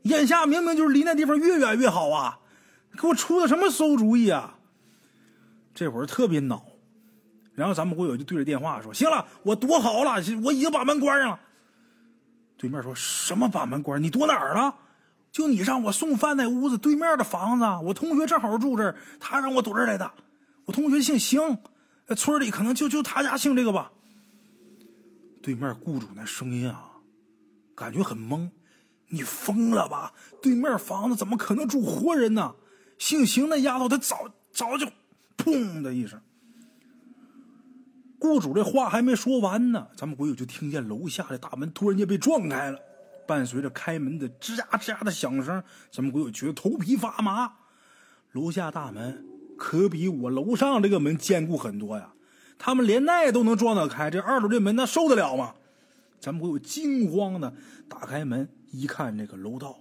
[0.03, 2.39] 眼下明明就是离那地方越远越好啊！
[2.99, 4.57] 给我出的什么馊主意啊？
[5.75, 6.65] 这会儿特别恼。
[7.53, 11.39] 然后咱们国友就对着电话说：“行了，我躲好了，我已经把门关上了。”
[12.59, 14.03] 对面说什么把门关？
[14.03, 14.75] 你躲哪儿了？
[15.31, 20.11] 就你让我送饭那屋子对面的房子，我同学正好住这儿，他让我躲这儿来的。
[20.65, 21.57] 我同学姓邢，
[22.17, 23.91] 村里可能就就他家姓这个吧。
[25.41, 26.91] 对面雇主那声音啊，
[27.73, 28.49] 感觉很懵。
[29.07, 30.13] 你疯了吧？
[30.41, 32.53] 对面房子怎么可能住活人呢？
[32.97, 34.85] 姓邢那丫头，她早早就
[35.37, 36.21] 砰的一声。
[38.19, 42.79] 雇主这话还没说完呢，咱们鬼友就听见楼下的大门突然间被撞开了，
[43.25, 47.51] 伴随着开门的吱呀吱呀的响声，咱们鬼友觉得头皮发麻。
[48.33, 49.25] 楼下大门
[49.57, 52.13] 可比我楼上这个门坚固很多呀，
[52.57, 55.55] 他们连那都能撞得开，这二楼这门那受得了吗？
[56.19, 57.53] 咱们鬼友惊慌的
[57.87, 59.79] 打开门一看，这个楼道，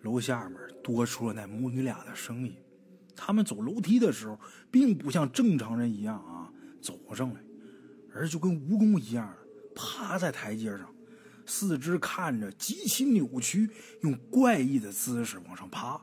[0.00, 2.54] 楼下面多出了那母女俩的声音。
[3.14, 4.38] 他们走楼梯的时候，
[4.70, 6.24] 并不像正常人一样。
[6.80, 7.40] 走上来，
[8.14, 9.34] 而就跟蜈蚣一样
[9.74, 10.92] 趴在台阶上，
[11.46, 13.70] 四肢看着极其扭曲，
[14.02, 16.00] 用怪异的姿势往上爬，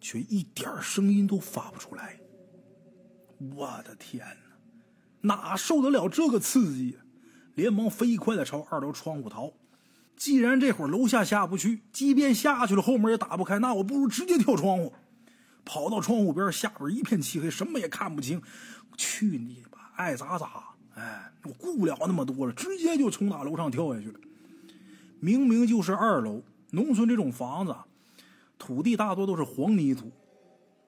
[0.00, 2.20] 却一点声音都发不出来。
[3.56, 4.26] 我的天
[5.20, 6.98] 哪，哪受得了这个刺激？
[7.54, 9.52] 连忙飞快的朝二楼窗户逃。
[10.16, 14.92] 既然这会儿楼下下不去，即便下去了后门也打不开，那我不如直接跳窗户。
[15.64, 18.42] 跑到窗户边，下边一片漆黑，什么也看不清。
[18.96, 19.62] 去你！
[20.00, 24.18] 爱咋咋，哎，我顾不了那么多了，直接就从那楼上跳下去了。
[25.20, 27.76] 明明就是二楼，农村这种房子，
[28.58, 30.10] 土地大多都是黄泥土，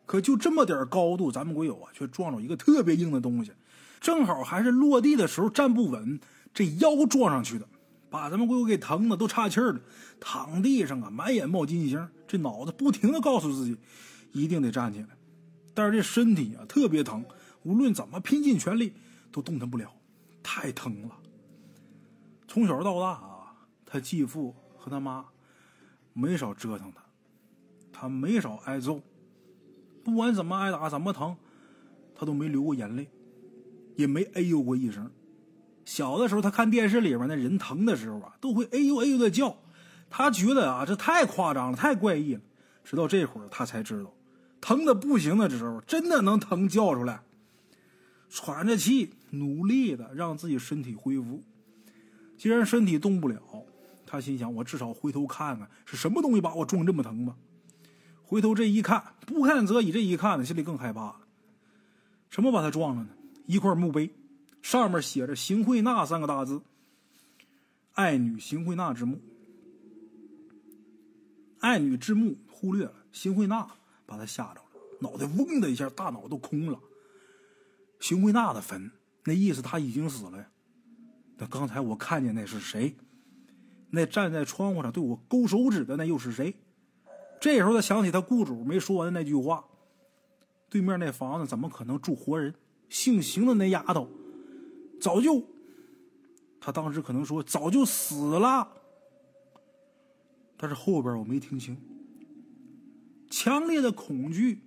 [0.06, 3.52] 可就这么点高度，咱们鬼友啊，却撞着一个特别硬的东西，
[4.00, 6.18] 正好还是落地的时候站不稳，
[6.54, 7.68] 这腰撞上去的，
[8.08, 9.78] 把咱们鬼友给疼的都岔气了，
[10.18, 13.76] 躺地上啊，满眼冒金星，这脑子不停的告诉自己，
[14.32, 15.08] 一定得站起来，
[15.74, 17.22] 但是这身体啊特别疼。
[17.64, 18.92] 无论怎么拼尽全力，
[19.32, 19.90] 都动弹不了，
[20.42, 21.16] 太疼了。
[22.46, 23.54] 从小到大啊，
[23.86, 25.24] 他继父和他妈
[26.12, 27.02] 没少折腾他，
[27.90, 29.00] 他没少挨揍，
[30.04, 31.34] 不管怎么挨打怎么疼，
[32.14, 33.08] 他都没流过眼泪，
[33.96, 35.10] 也没哎呦过一声。
[35.84, 39.56] 小的时候，他看电视里面那人疼的时候啊，都会哎呦哎呦的叫，
[40.10, 42.40] 他觉得啊这太夸张了，太怪异了。
[42.84, 44.12] 直到这会儿，他才知道，
[44.60, 47.22] 疼的不行的时候，真的能疼叫出来，
[48.28, 51.42] 喘着气，努力的让自己身体恢复。
[52.38, 53.40] 既然身体动不了，
[54.06, 57.36] 他心想：我至少回头看看是什么东西把我撞这么疼吧。
[58.22, 61.20] 回头这一看，不看则已，这一看呢，心里更害怕了。
[62.30, 63.10] 什么把他撞了呢？
[63.46, 64.10] 一块墓碑，
[64.62, 66.62] 上面写着“邢慧娜”三个大字。
[67.92, 69.20] 爱女邢慧娜之墓，
[71.60, 73.68] 爱女之墓忽略了，邢慧娜
[74.06, 74.62] 把他吓着了，
[75.00, 76.80] 脑袋嗡的一下，大脑都空了。
[78.00, 78.90] 邢慧娜的坟，
[79.24, 80.48] 那意思他已经死了呀。
[81.36, 82.94] 那刚才我看见那是谁？
[83.90, 86.54] 那站在窗户上对我勾手指的那又是谁？
[87.40, 89.64] 这时候他想起他雇主没说完的那句话：
[90.68, 92.54] 对面那房子怎么可能住活人？
[92.88, 94.08] 姓邢的那丫头
[95.00, 95.42] 早就……
[96.60, 98.68] 他当时可能说早就死了，
[100.56, 101.76] 但是后边我没听清。
[103.28, 104.60] 强烈的恐惧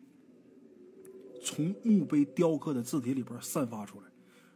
[1.42, 4.08] 从墓碑雕刻的字体里边散发出来，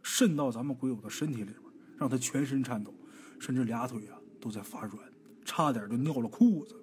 [0.03, 1.55] 渗到咱们鬼友的身体里边。
[1.97, 2.93] 让他全身颤抖，
[3.41, 4.97] 甚至俩腿啊都在发软，
[5.43, 6.73] 差点就尿了裤子。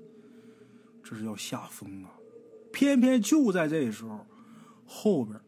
[1.03, 2.11] 这是要吓疯啊！
[2.71, 4.27] 偏偏就在这时候，
[4.85, 5.41] 后边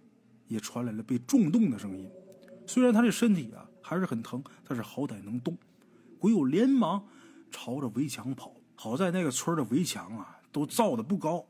[0.47, 2.11] 也传来了被重动的声音。
[2.67, 5.55] 虽然他这身体啊还是很疼，但是好歹能动。
[6.19, 7.07] 鬼友连忙
[7.51, 8.55] 朝着围墙跑。
[8.75, 11.45] 好在那个村的围墙啊都造的不高，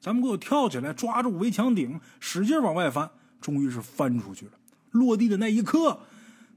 [0.00, 3.08] 咱们鬼友跳起来抓住围墙顶，使劲往外翻，
[3.40, 4.52] 终于是翻出去了。
[4.90, 6.00] 落地的那一刻。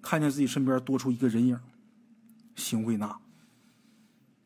[0.02, 1.58] 看见自己身边多出一个人影，
[2.56, 3.18] 邢慧娜。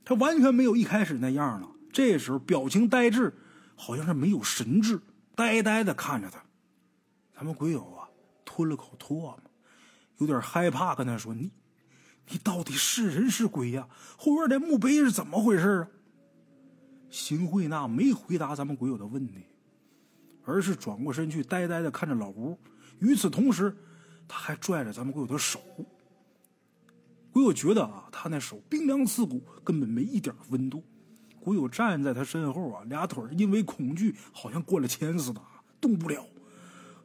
[0.06, 3.34] 他完全没有一开始那样了，这时候表情呆滞，
[3.76, 5.02] 好像是没有神智，
[5.36, 6.40] 呆呆的看着他。
[7.36, 8.08] 咱们鬼友啊，
[8.46, 9.40] 吞了口唾沫，
[10.20, 11.50] 有点害怕，跟他说：“你，
[12.30, 13.88] 你到底是人是鬼呀？
[14.16, 15.88] 后院那墓碑是怎么回事啊？”
[17.10, 19.44] 邢慧娜没回答咱们鬼友的问题，
[20.46, 22.58] 而是转过身去，呆呆的看着老吴。
[23.00, 23.76] 与此同时。
[24.30, 25.62] 他还拽着咱们鬼友的手，
[27.32, 30.84] 鬼友觉得啊，他那手冰凉刺骨，根本没一点温度。
[31.40, 35.42] 鬼友站在他身后啊，俩腿因为恐惧好像灌了铅似的，
[35.80, 36.26] 动不了。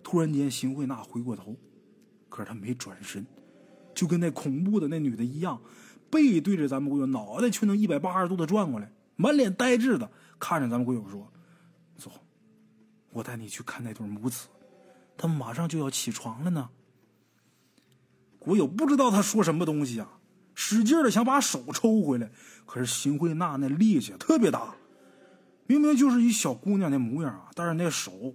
[0.02, 1.57] 突然间，邢慧娜回过头，
[2.28, 3.24] 可是她没转身，
[3.94, 5.62] 就跟那恐怖的那女的一样，
[6.11, 11.33] 背对着咱们鬼友，脑袋却能一百八十度的转过来，满脸呆滞的看着咱们鬼友说
[11.96, 12.11] ：“走，
[13.12, 14.48] 我带你去看那对母子，
[15.16, 16.70] 他马上就要起床了呢。”
[18.38, 20.18] 古友不知道他说什么东西啊，
[20.55, 22.31] 使劲的想把手抽回来，
[22.66, 24.75] 可是邢慧娜那力气特别大，
[25.66, 28.35] 明明就是一小姑娘的模样啊，但是那手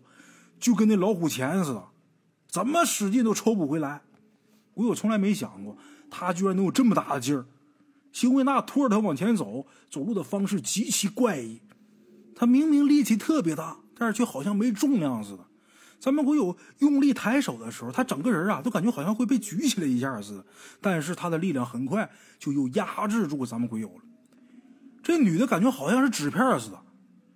[0.59, 1.83] 就跟那老虎钳似的，
[2.47, 4.01] 怎么使劲都抽不回来。
[4.73, 5.77] 古友从来没想过，
[6.09, 7.45] 他居然能有这么大的劲儿。
[8.13, 11.61] 邢慧娜拖着他往前走，走路的方式极其怪异，
[12.33, 15.46] 他明明力气特别大，但是却好像没重量似的。
[15.99, 20.45] 咱们鬼友用力抬手的时候，他整个人啊都感觉好像会被举起来一下似的，
[20.79, 24.01] 但是他的力量很快就又压制住咱们鬼友了。
[25.01, 26.79] 这女的感觉好像是纸片似的，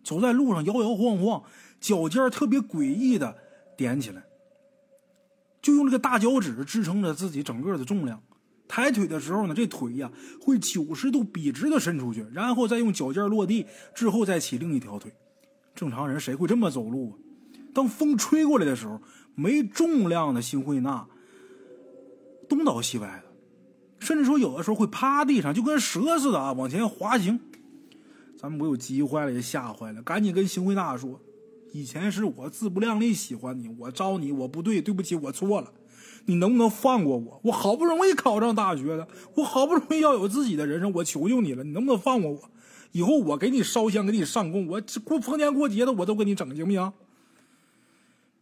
[0.04, 1.44] 走在路上摇摇晃晃，
[1.80, 3.36] 脚尖特别诡异的
[3.76, 4.24] 点起来，
[5.62, 8.22] 就用这个大脚趾支撑着自己整个的重量。
[8.68, 15.12] 抬腿的时候呢，这腿呀会九十度笔直的伸出去，然后再用脚尖落地之后再起另一条腿。
[15.74, 17.16] 正常人谁会这么走路啊？
[17.74, 19.00] 当风吹过来的时候，
[19.36, 21.08] 没重量的辛慧娜
[22.50, 23.24] 东倒西歪的，
[24.00, 27.40] 甚至说有的时候会趴地上，就跟蛇似的啊往前滑行。
[28.38, 31.22] 咱们不有急坏了，也吓坏了，赶紧跟辛慧娜说
[31.74, 35.72] ：“以前是我自不量力喜欢你，我招你我不对，对不起，我错了，
[36.26, 37.40] 你能不能放过我？
[37.46, 42.52] 我好不容易考上大学的，我好不容易要有自己的人生，我求求你了，你能不能放过我？
[42.92, 46.92] 以后我给你烧香，给你上供，我过逢年过节的我都给你整，行不行？”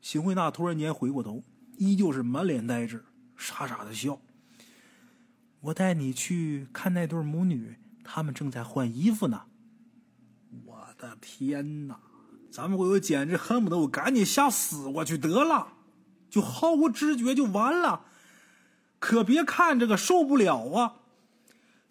[0.02, 1.44] 邢慧娜突然间回过头，
[1.78, 3.04] 依旧是满脸呆滞，
[3.36, 4.20] 傻傻的笑。
[5.62, 9.44] 我带你去看那对母女，他们正在换衣服呢。
[10.66, 12.00] 我的天哪！
[12.50, 15.74] 咱们鬼友简直恨不得我赶紧吓死过去得了，
[16.30, 18.06] 就毫无知觉就完了。
[19.00, 20.96] 可别看这个受不了啊！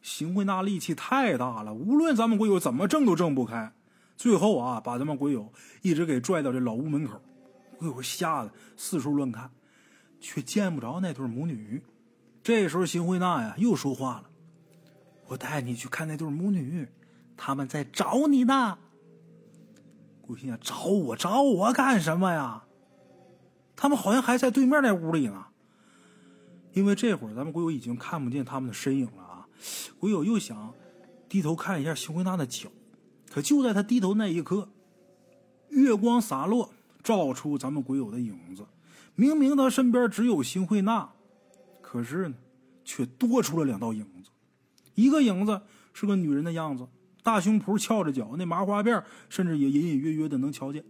[0.02, 3.72] 邢慧娜力气太大了，无论咱们鬼友怎么挣都挣不开。
[4.16, 5.52] 最后啊，把咱们鬼友
[5.82, 7.22] 一直给拽到这老屋门口。
[7.78, 9.50] 鬼友吓得四处乱看，
[10.20, 11.82] 却见不着那对母女。
[12.42, 14.24] 这时候，邢慧娜呀又说话了
[15.28, 16.88] ：“我带你去看那对母女，
[17.36, 18.78] 他们在找你呢。”
[20.20, 22.64] 鬼心想：“找我找我干什么呀？
[23.76, 25.46] 他们好像还在对面那屋里呢。”
[26.74, 29.48] 因为这会儿咱们鬼友已经看不见他们的身影了啊！
[29.98, 30.74] 鬼友又想
[31.28, 32.68] 低头看一下邢慧娜的脚，
[33.30, 34.68] 可就在他低头那一刻，
[35.70, 36.70] 月光洒落，
[37.02, 38.66] 照出咱们鬼友的影子。
[39.14, 41.10] 明明他身边只有邢慧娜，
[41.80, 42.36] 可是呢，
[42.84, 44.30] 却多出了两道影子。
[44.94, 45.60] 一个影子
[45.92, 46.86] 是个女人的样子，
[47.22, 50.84] 大胸脯翘着脚，那麻花辫甚至也隐隐约约的能瞧见。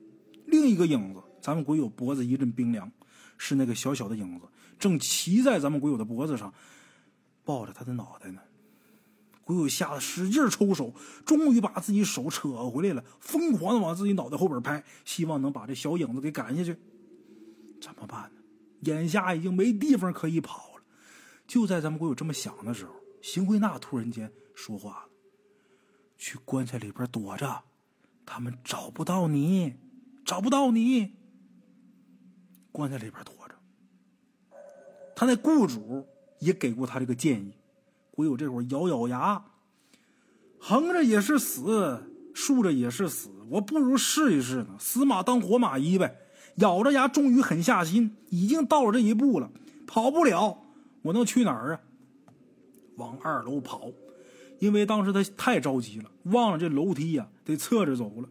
[0.46, 2.90] 另一个影子，咱们鬼友脖子一阵冰凉，
[3.36, 4.46] 是那个小小的影子。
[4.78, 6.52] 正骑在咱们鬼友的脖子上，
[7.44, 8.40] 抱着他的脑袋呢。
[9.48, 10.92] 鬼友吓得使劲抽手，
[11.24, 16.76] 终于把自己手扯回来了，疯狂的往自己脑袋后边拍，希望能把这小影子给赶下去。
[17.80, 18.42] 怎么办呢？
[18.80, 20.82] 眼下已经没地方可以跑了。
[21.46, 22.92] 就在咱们鬼友这么想的时候，
[23.22, 25.08] 邢慧娜突然间说话了
[26.18, 27.64] ：“去棺材里边躲着，
[28.26, 29.76] 他们找不到你，
[30.26, 31.14] 找不到你。
[32.70, 33.54] 棺材里边躲着。”
[35.16, 36.06] 他那雇主
[36.38, 37.54] 也给过他这个建议，
[38.18, 39.40] 鬼友这会儿咬咬牙，
[40.58, 42.02] 横着也是死，
[42.34, 46.16] 竖着也是死，我不如试一试呢，死马当活马医呗。
[46.56, 49.48] 咬着牙，终于狠下心，已经到了这一步了，
[49.86, 50.58] 跑不了，
[51.02, 51.80] 我能去哪儿啊？
[52.96, 53.92] 往二楼跑，
[54.58, 58.28] 因为当时他太着急了，忘了这楼梯呀得侧着走了，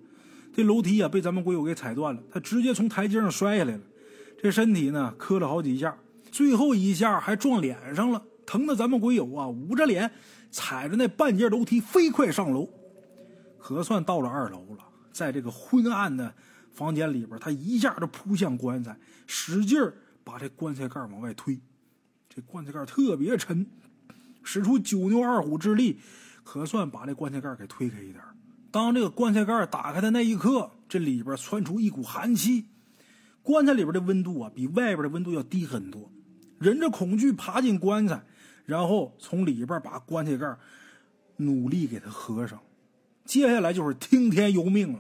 [0.54, 3.82] 这楼梯呀被咱们鬼友给踩断了，他直接从台阶上摔下来了，
[4.38, 5.98] 这身体呢磕了好几下。
[6.30, 10.10] 最后一下还撞脸上了，疼的咱们鬼友啊，捂着脸，
[10.50, 12.68] 踩着那半截楼梯飞快上楼，
[13.60, 14.84] 可算到了二楼了。
[15.12, 16.34] 在这个昏暗的
[16.72, 19.78] 房间里边，他一下就扑向棺材，使劲
[20.24, 21.60] 把这棺材盖往外推。
[22.30, 23.66] 这棺材盖特别沉，
[24.44, 26.00] 使出九牛二虎之力，
[26.44, 28.24] 可算把这棺材盖给推开一点。
[28.72, 32.68] 当这个棺材盖打开的那一刻，这里边窜出一股寒气，
[33.42, 36.10] 棺材里边的温度啊，比外边的温度要低很多。
[36.60, 38.24] 忍着恐惧爬进棺材，
[38.68, 40.56] 然后从里边把棺材盖
[41.38, 42.60] 努力给它合上。
[43.24, 45.00] 接下来就是听天由命了，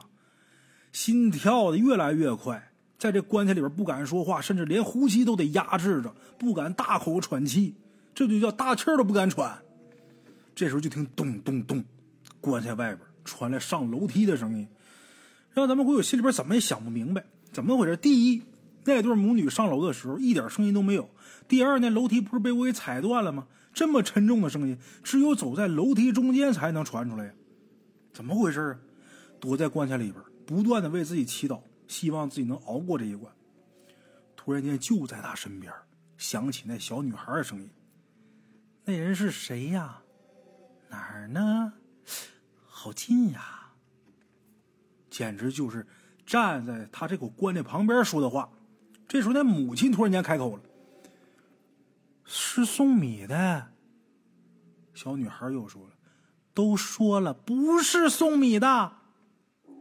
[0.93, 7.76] 心跳的越来越快，在这棺材里边不敢说话，甚至连呼吸都得压制着，不敢大口喘气，
[8.15, 9.59] 这就叫大气都不敢喘。
[10.55, 11.84] 这时候就听咚咚咚，
[12.39, 14.65] 棺材外边传来上楼梯的声音，
[15.51, 17.97] 让咱们鬼友心里边怎么也想不明白，怎么回事？
[17.97, 18.43] 第一，
[18.86, 21.09] 那对母女上楼的时候一点声音都没有。
[21.49, 23.45] 第二，那楼梯不是被我给踩断了吗？
[23.78, 27.32] 这么沉重的声音，只有走在楼梯中间才能传出来呀！
[28.11, 28.80] 怎么回事啊？
[29.39, 30.15] 躲在棺材里边，
[30.47, 33.32] 不断的为自己祈祷，希望自己能熬过这一关。
[34.36, 35.71] 突然间，就在他身边
[36.17, 37.69] 响起那小女孩的声音
[38.84, 40.01] ：“那人是谁呀？
[40.89, 41.71] 哪儿呢？
[42.65, 43.73] 好近呀！”
[45.11, 45.86] 简直就是
[46.25, 48.49] 站在他这口棺材旁边说的话。
[49.07, 50.63] 这时候，那母亲突然间开口了。
[52.28, 53.71] 是送米的。
[54.93, 55.93] 小女孩又说了
[56.53, 58.67] ：“都说了不是送米的。”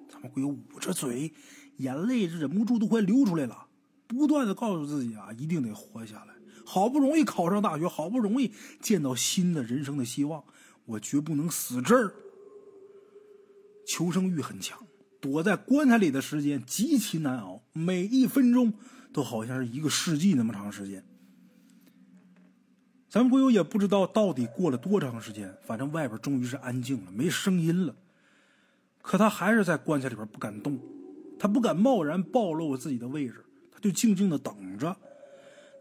[0.09, 1.34] 咱们鬼捂着嘴，
[1.78, 3.66] 眼泪忍不住都快流出来了，
[4.07, 6.34] 不断的告诉自己啊，一定得活下来。
[6.64, 10.44] 好不容易考上大学，好不容易见到新的人生的希望，
[10.84, 12.14] 我绝不能死这儿。
[13.86, 14.86] 求生欲很强，
[15.20, 18.74] 躲在棺材里的时间极其难熬，每一分钟
[19.12, 21.05] 都好像是一个世纪那么长时间。
[23.09, 27.95] 咱们鬼友也不知道到底过了多长时间，反正外边终于是安静了，没声音了。
[29.01, 30.79] 可他还是在棺材里边不敢动，
[31.39, 34.95] 他不敢贸然暴露自己的位置，他就静静的等着。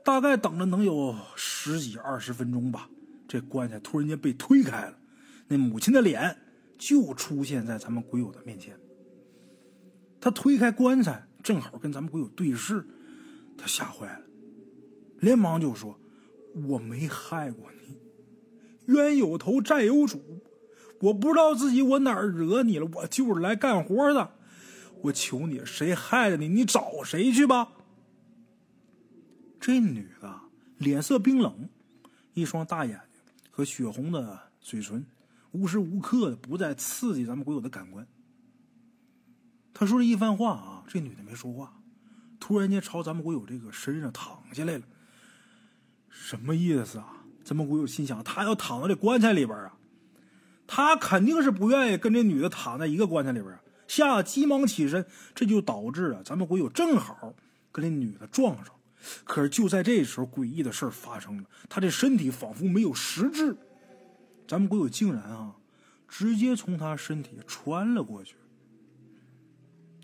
[0.04, 2.88] 大概等了能有十几二十分钟吧，
[3.28, 4.96] 这棺材突然间被推开了，
[5.48, 6.38] 那母亲的脸
[6.78, 8.78] 就出现在咱们鬼友的面前。
[10.22, 12.86] 他推开棺材，正好跟咱们鬼友对视，
[13.58, 14.22] 他吓坏了，
[15.20, 16.00] 连忙就说。
[16.56, 17.98] 我没害过你，
[18.94, 20.42] 冤有头债有主，
[21.02, 24.32] 我不知道自己我哪儿惹你了，我就是来干活的。
[25.02, 27.70] 我求你，谁害的你，你找谁去吧。
[29.60, 30.40] 这女的
[30.78, 31.68] 脸色冰冷，
[32.34, 35.06] 一双大眼睛和血红的嘴唇，
[35.52, 38.08] 无时无刻的不在刺激咱们鬼友的感官。
[39.74, 41.78] 他说这一番话啊，这女的没说话，
[42.40, 44.84] 突然间朝咱们鬼友这个身上躺下来了。
[46.18, 47.12] 什么意思啊？
[47.44, 49.78] 咱们鬼友心想，他要躺在这棺材里边啊，
[50.66, 53.62] 他肯定是不愿意跟这女的躺在一个棺材里边啊。
[53.88, 55.06] 吓得急忙起身，
[55.36, 57.36] 这就导致啊，咱们鬼友正好
[57.72, 58.74] 跟这女的撞上。
[59.24, 63.56] 可是就在这时候，诡异的事发生了，他这身体仿佛没有实质，
[64.48, 65.54] 咱们鬼友竟然啊，
[66.08, 68.36] 直接从他身体穿了过去。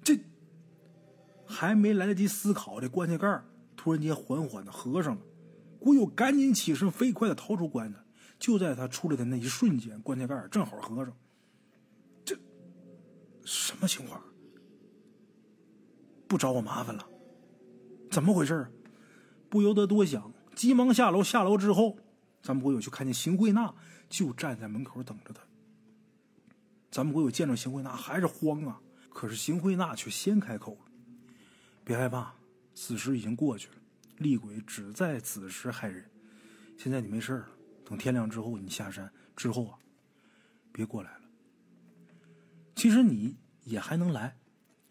[0.04, 0.20] 这
[1.48, 3.42] 还没来得及思考，这棺材盖
[3.76, 5.22] 突然间缓缓的合上了。
[5.82, 8.00] 古友赶紧起身，飞快的逃出棺材。
[8.38, 11.12] 就在他出来的那一瞬间，棺材盖正好合上。
[12.24, 12.38] 这
[13.44, 14.22] 什么情况？
[16.28, 17.08] 不找我麻烦了？
[18.12, 18.72] 怎么回事
[19.50, 21.24] 不由得多想，急忙下楼。
[21.24, 21.98] 下楼之后，
[22.44, 23.74] 咱们鬼友就看见邢慧娜
[24.08, 25.42] 就站在门口等着他。
[26.92, 28.80] 咱们鬼友见着邢慧娜还是慌啊，
[29.10, 30.92] 可是邢慧娜却先开口了
[31.84, 32.36] ：“别害怕，
[32.76, 33.76] 此时已经过去了，
[34.22, 36.10] 厉鬼只在此时害人。
[36.78, 37.50] 现在你没事了，
[37.84, 39.78] 等天亮之后你下山之后啊，
[40.72, 41.22] 别过来了。
[42.76, 44.38] 其实你也还能来。”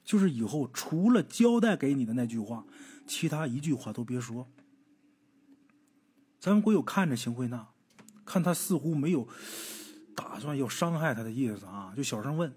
[0.02, 2.66] 就是以后除了交代给你的那句话，
[3.06, 4.50] 其他一句话都别说。
[6.40, 7.68] 咱们鬼友看着邢慧娜，
[8.24, 9.28] 看她似乎没有
[10.16, 12.52] 打算要伤害他的意思啊，就小声问：“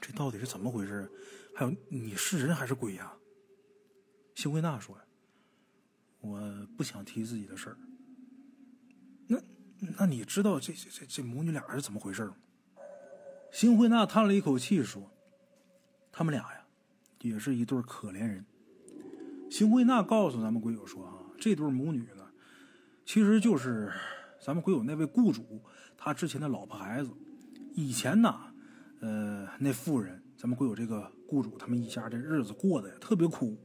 [0.00, 1.10] 这到底是怎么回事？
[1.54, 3.12] 还有你是人还是鬼呀？”
[4.34, 4.96] 邢慧娜说
[6.24, 6.40] ：“我
[6.76, 7.76] 不想提自己的事儿。”
[9.28, 9.38] 那
[9.98, 12.36] 那你知道这这这这母女俩是怎么回事吗？
[13.52, 15.10] 邢慧娜叹了一口气说。
[16.16, 16.64] 他们俩呀，
[17.22, 18.46] 也是一对可怜人。
[19.50, 22.24] 邢慧娜告诉咱们鬼友说：“啊，这对母女呢，
[23.04, 23.92] 其实就是
[24.40, 25.60] 咱们鬼友那位雇主
[25.96, 27.10] 他之前的老婆孩子。
[27.74, 28.32] 以前呢，
[29.00, 33.58] 呃，那妇人，咱们鬼友这个雇主他们一家这日子过得呀特别苦，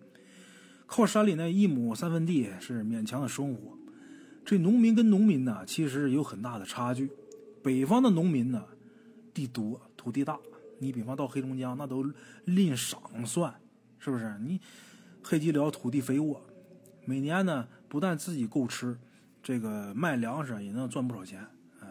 [0.90, 3.78] 靠山里那一亩三分地是勉强的生活。
[4.44, 7.12] 这农民跟农民呢，其实有很大的差距。
[7.64, 8.66] 北方的农民呢，
[9.32, 10.40] 地多，土地大。”
[10.82, 12.04] 你比方到黑龙江，那都
[12.46, 13.54] 吝赏算，
[14.00, 14.40] 是不是？
[14.40, 14.60] 你
[15.22, 16.42] 黑吉辽土地肥沃，
[17.06, 18.98] 每年呢不但自己够吃，
[19.44, 21.46] 这个卖粮食也能赚不少钱。
[21.82, 21.88] 哎，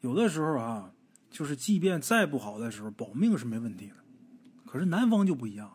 [0.00, 0.90] 有的时候啊，
[1.30, 3.94] 就是即便再不好的时候，保命是没问题的。
[4.66, 5.70] 可是南方就不一样，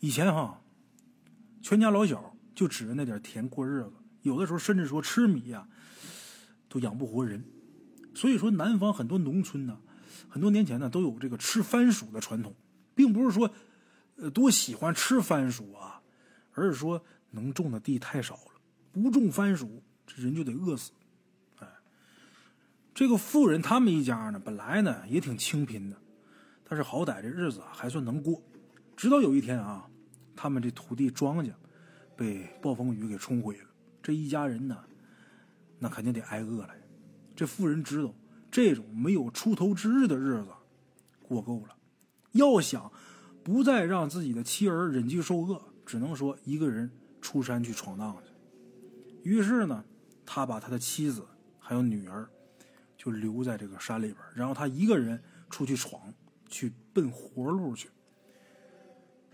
[0.00, 0.60] 以前哈，
[1.64, 5.66] 全家老小就指着那点田过日子，有的时候甚至说吃米呀，
[6.68, 7.42] 都养不活人。
[8.14, 9.78] 所以说，南方很多农村呢。
[10.28, 12.54] 很多年前呢，都有这个吃番薯的传统，
[12.94, 13.50] 并不是说，
[14.16, 16.02] 呃，多喜欢吃番薯啊，
[16.52, 18.60] 而是说能种的地太少了，
[18.92, 20.92] 不种番薯，这人就得饿死。
[21.60, 21.66] 哎，
[22.94, 25.96] 这个富人他们一家呢，本来呢也挺清贫的，
[26.68, 28.42] 但是好歹这日子还算能过。
[28.94, 29.88] 直到有一天啊，
[30.36, 31.52] 他们这土地庄稼
[32.16, 33.68] 被暴风雨给冲毁了，
[34.02, 34.84] 这一家人呢，
[35.78, 36.70] 那肯定得挨饿了。
[37.34, 38.14] 这富人知道。
[38.50, 40.46] 这种没有出头之日的日子
[41.24, 41.76] 过够了，
[42.34, 42.92] 要想
[43.42, 46.88] 不再让自己的妻儿忍饥受饿，只能说一个人
[47.20, 49.28] 出山去闯荡去。
[49.28, 49.84] 于是呢，
[50.24, 51.26] 他把他的妻子
[51.58, 52.30] 还有女儿
[52.96, 55.20] 就留在这个山里边，然后他一个人
[55.50, 56.14] 出去闯，
[56.48, 57.90] 去奔活路去。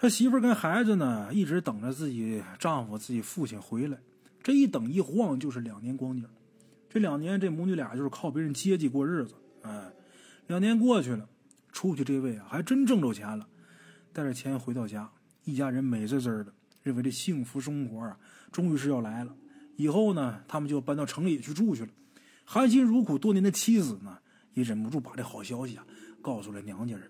[0.00, 3.98] 他媳妇跟孩子呢，一直等着自己丈夫、自己父亲回来。
[4.42, 6.26] 这一等一晃就是两年光景。
[6.88, 9.34] 这两年，这母女俩就是靠别人接济过日子。
[9.60, 9.92] 哎，
[10.46, 11.28] 两年过去了，
[11.70, 13.46] 出去这位啊，还真挣着钱了，
[14.10, 15.10] 带着钱回到家，
[15.44, 18.18] 一家人美滋滋的，认为这幸福生活啊，
[18.50, 19.36] 终于是要来了。
[19.76, 21.88] 以后呢，他们就搬到城里去住去了。
[22.46, 24.16] 含辛茹苦多年的妻子呢，
[24.54, 25.86] 也忍不住把这好消息啊，
[26.22, 27.06] 告诉了娘家人。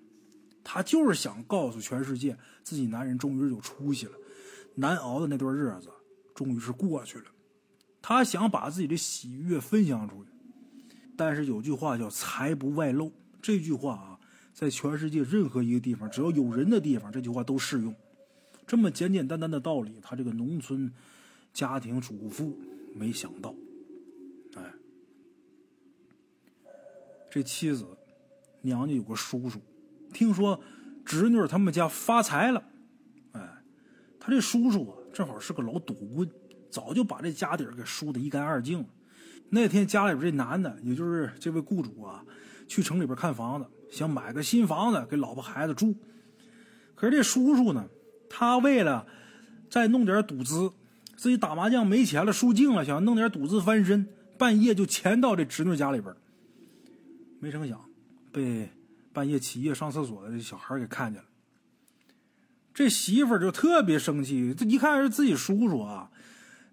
[0.63, 4.13] 她就是想告诉全世界，自己男人终于是有出息了，
[4.75, 5.91] 难熬的那段日子
[6.35, 7.25] 终于是过去了。
[8.03, 10.31] 他想把自己的喜悦分享出去，
[11.17, 14.21] 但是有句话叫“财不外露”，这句话啊，
[14.55, 17.95] 在全世界任何一个地方，只要有人的地方，这句话都适用。
[18.67, 20.91] 这么简简单单的道理，他这个农村
[21.53, 22.57] 家庭主妇
[22.95, 23.55] 没想到。
[24.55, 24.63] 哎，
[27.31, 27.87] 这妻子
[28.63, 29.61] 娘家有个叔叔，
[30.13, 30.61] 听说
[31.05, 32.63] 侄女他们家发财了，
[33.33, 33.49] 哎，
[34.19, 36.31] 他这叔叔啊，正好是个老赌棍。
[36.71, 38.87] 早就把这家底儿给输得一干二净了。
[39.49, 42.25] 那天家里边这男的，也就是这位雇主啊，
[42.69, 45.93] 去城里边看房子，想买个新房子给老婆孩子住。
[46.95, 47.89] 可是这叔叔呢，
[48.29, 49.05] 他为了
[49.69, 50.71] 再弄点赌资，
[51.17, 54.07] 自己打麻将没钱了，输净了，想弄点赌资翻身，
[54.39, 56.15] 半夜就潜到这侄女家里边。
[57.41, 57.85] 没成想，
[58.31, 58.71] 被
[59.13, 61.29] 半夜起夜上厕所的这小孩给看见了。
[62.73, 66.11] 这媳妇儿就特别生气，这一看是自己叔叔啊。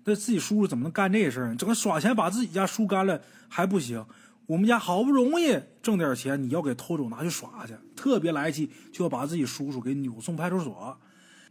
[0.05, 1.55] 这自己叔叔怎么能干这事儿？
[1.55, 4.05] 整个耍钱把自己家输干了还不行？
[4.45, 10.97] 我们家好不容易挣点钱，你要给偷走拿去耍去，特别来气，就要把自己叔叔给扭送派出所。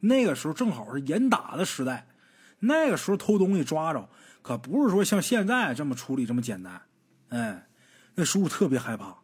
[0.01, 2.07] 那个时候正好是严打的时代，
[2.61, 4.09] 那个时候偷东西抓着，
[4.41, 6.81] 可不是说像现在这么处理这么简单。
[7.29, 7.67] 哎，
[8.15, 9.19] 那叔叔特别害怕。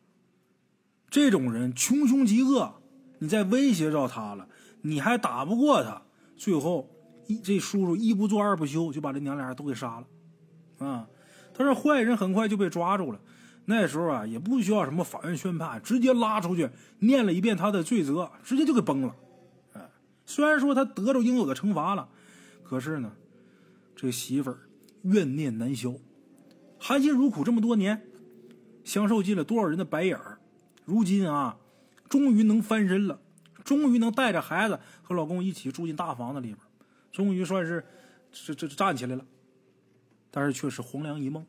[1.13, 2.73] 这种人穷凶极恶，
[3.19, 4.49] 你再威胁着他了，
[4.81, 6.01] 你还打不过他，
[6.39, 6.89] 最后
[7.27, 10.07] 一这叔叔一不做二不休，就把这娘俩都给杀了。
[10.79, 11.07] 啊，
[11.53, 13.21] 但是坏人很快就被抓住了。
[13.67, 19.15] 那时候啊，也不需要什么法院宣判，直接拉出去念了一遍他的罪责，直接就给崩了。
[19.75, 19.83] 哎，
[20.25, 22.09] 虽然说他得着应有的惩罚了，
[22.65, 23.13] 可是呢，
[23.95, 24.61] 这媳妇儿
[25.03, 25.93] 怨念难消，
[26.79, 28.01] 含辛茹苦这么多年，
[28.83, 30.39] 享受尽了多少人的白眼儿，
[30.85, 31.57] 如今啊，
[32.09, 33.21] 终于能翻身了，
[33.65, 36.59] 终于能带着孩子和老公一起住进大房子里边，
[37.11, 37.85] 终于算是
[38.31, 39.25] 这这站起来了，
[40.31, 41.47] 但是却是黄粱一梦。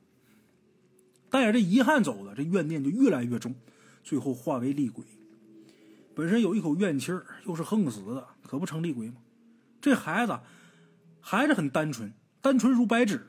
[1.30, 3.56] 带着这遗憾走的，这怨念就越来越重，
[4.04, 5.04] 最后化为厉鬼。
[6.14, 9.16] 本身有一口怨气儿，又是横死的，可不成厉鬼吗？
[9.82, 10.40] 这孩子
[11.20, 13.28] 还是很单纯，单纯如白纸。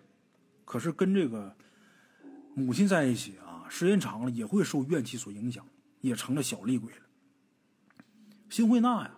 [0.66, 1.56] 可是跟这个
[2.54, 5.66] 母亲在一起啊，时间长了也会受怨气所影响，
[6.04, 6.98] 也成了小厉鬼了。
[8.50, 9.16] 辛慧娜呀，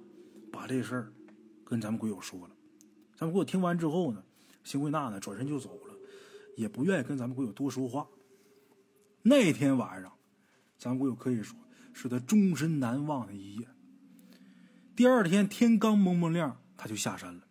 [0.52, 1.12] 把这事儿
[1.64, 2.54] 跟咱们鬼友说了。
[3.16, 4.22] 咱们鬼友听完之后呢，
[4.62, 5.94] 辛慧娜呢转身就走了，
[6.54, 8.06] 也不愿意跟咱们鬼友多说话。
[9.20, 10.12] 那天晚上，
[10.78, 11.58] 咱们鬼友可以说
[11.92, 13.66] 是他终身难忘的一夜。
[14.94, 17.42] 第二天天刚蒙蒙亮，他就下山了。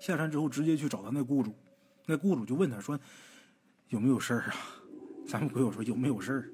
[0.00, 1.54] 下山之后，直接去找他那雇主，
[2.06, 2.98] 那雇主就问他说
[3.90, 4.56] ：“有没有事儿啊？”
[5.24, 6.52] 咱们鬼友说：“有没有事儿？”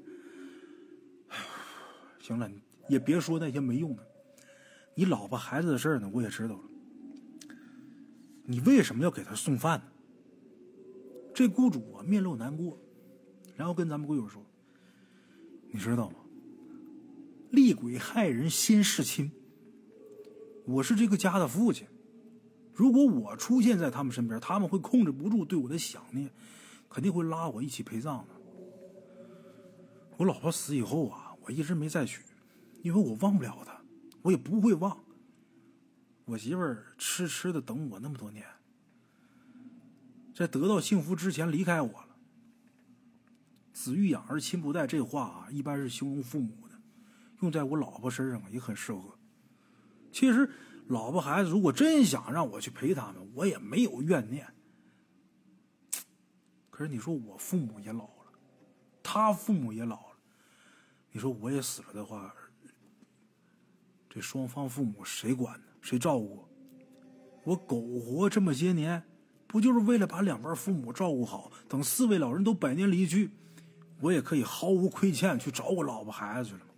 [2.37, 2.51] 行了，
[2.89, 4.07] 也别说那些没用的。
[4.95, 6.65] 你老婆孩子的事儿呢，我也知道了。
[8.45, 9.87] 你为什么要给他送饭呢？
[11.35, 12.79] 这雇主啊，面露难过。
[13.57, 14.41] 然后跟咱们鬼友说
[15.73, 16.17] ：“你知道吗？
[17.51, 19.33] 厉鬼害人先弑亲。
[20.65, 21.87] 我是这个家的父亲，
[22.75, 26.31] 如果我出现在他们身边，他们会控制不住对我的想念，
[26.89, 28.35] 肯定会拉我一起陪葬的。
[30.17, 32.21] 我老婆死以后啊，我一直没再娶，
[32.83, 33.81] 因为我忘不了她，
[34.21, 35.03] 我也不会忘。
[36.27, 38.45] 我媳妇儿痴痴的等我那么多年，
[40.35, 42.17] 在得到幸福之前离开我了。”
[43.73, 46.79] 子欲养而亲不待，这话啊，一般是形容父母的，
[47.41, 49.17] 用在我老婆身上也很适合。
[50.13, 50.51] 其实，
[50.89, 54.47] 老婆孩子如果真想让我去陪他们，我也没有怨念。
[56.69, 58.33] 可是你说我父母也老了，
[59.03, 60.08] 他父母也老，
[61.19, 62.33] 你说我也死了的话，
[64.09, 65.65] 这双方父母谁管呢？
[65.81, 66.45] 谁照顾？
[67.43, 69.03] 我苟活这么些年，
[69.49, 71.51] 不就是为了把两边父母照顾好？
[71.69, 73.33] 等四位老人都百年离去。
[74.01, 76.71] 我也可以毫无亏欠去找我老婆孩子去了吗？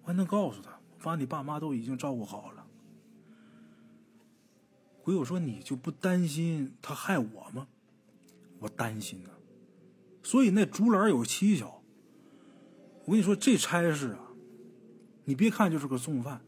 [0.00, 2.66] 我还能告诉他，我把你爸妈都已经照顾好了。
[5.02, 7.68] 鬼友说：“你就不担心他害我吗？”
[8.60, 9.30] 我担心呢。
[10.22, 11.77] 所以那竹篮有蹊跷。
[13.08, 14.20] 我跟你说，这差事啊，
[15.24, 16.42] 你别看就是个送饭，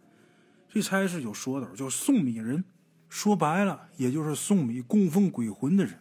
[0.69, 2.63] 这差事有说头，叫送米人。
[3.09, 5.99] 说白了，也就是送米供奉鬼魂的人。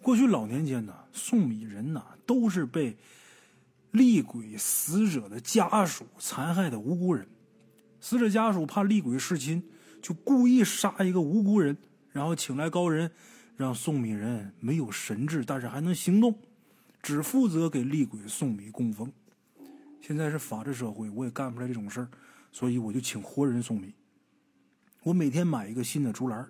[0.00, 2.00] 过去老年间呢，送米人呢。
[2.24, 2.96] 都是被
[3.90, 7.26] 厉鬼死者的家属残害的无辜人，
[8.00, 9.60] 死者家属怕厉鬼弑亲，
[10.00, 11.76] 就故意杀一个无辜人，
[12.12, 13.10] 然后请来高人，
[13.56, 16.38] 让送米人没有神智，但是还能行动，
[17.02, 19.12] 只负责给厉鬼送米供奉。
[20.00, 22.08] 现在是法治社会，我也干不出来这种事儿，
[22.50, 23.94] 所以我就请活人送米。
[25.02, 26.46] 我每天买一个新的竹篮，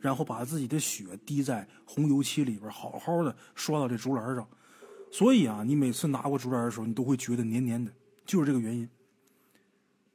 [0.00, 4.46] 然后把自己的血滴在红油漆里边，好好的刷到这竹篮上。
[5.10, 7.92] 所以啊，你每次拿过竹篮的时候，你都会觉得黏黏的，
[8.24, 8.88] 就是这个原因。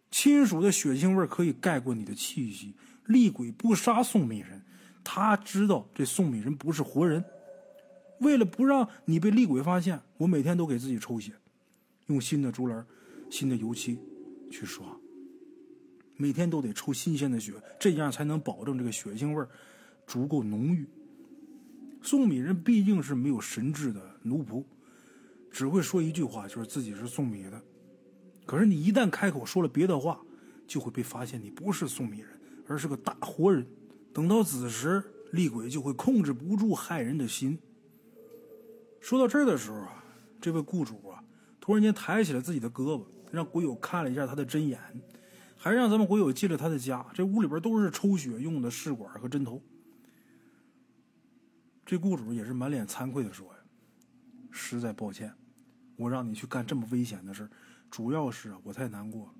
[0.09, 2.73] 亲属的血腥味可以盖过你的气息。
[3.05, 4.61] 厉鬼不杀送米人，
[5.03, 7.23] 他知道这送米人不是活人。
[8.19, 11.31] 为了不让你被厉鬼发现，我每天都给自己抽血，
[12.07, 12.85] 用新的竹篮、
[13.29, 13.99] 新的油漆
[14.49, 14.85] 去刷。
[16.15, 19.45] 每天都得抽新鲜的血，这样才能保证这个血腥味
[20.05, 20.87] 足够浓郁。
[22.01, 24.63] 送米人毕竟是没有神智的奴仆。
[25.49, 27.61] 只会说一句话，就是自己是送米的。
[28.45, 30.21] 可是你一旦开口说了别的话，
[30.67, 32.29] 就会被发现你不是送米人，
[32.67, 33.65] 而是个大活人。
[34.13, 37.57] 等到子时，厉鬼就会控制不住害人的心。
[38.99, 40.03] 说到这儿的时候啊，
[40.39, 41.16] 这位雇主啊，
[41.67, 44.79] 突然间抬起了自己的胳膊，让鬼友看了一下他的针眼，
[45.57, 47.05] 还让咱们鬼友进了他的家。
[47.13, 49.61] 这屋里边都是抽血用的试管和针头。
[51.85, 53.59] 这雇主也是满脸惭愧的说呀。
[54.49, 55.33] 实在抱歉，
[55.97, 57.49] 我让你去干这么危险的事
[57.91, 59.33] 主要是啊我太难过了。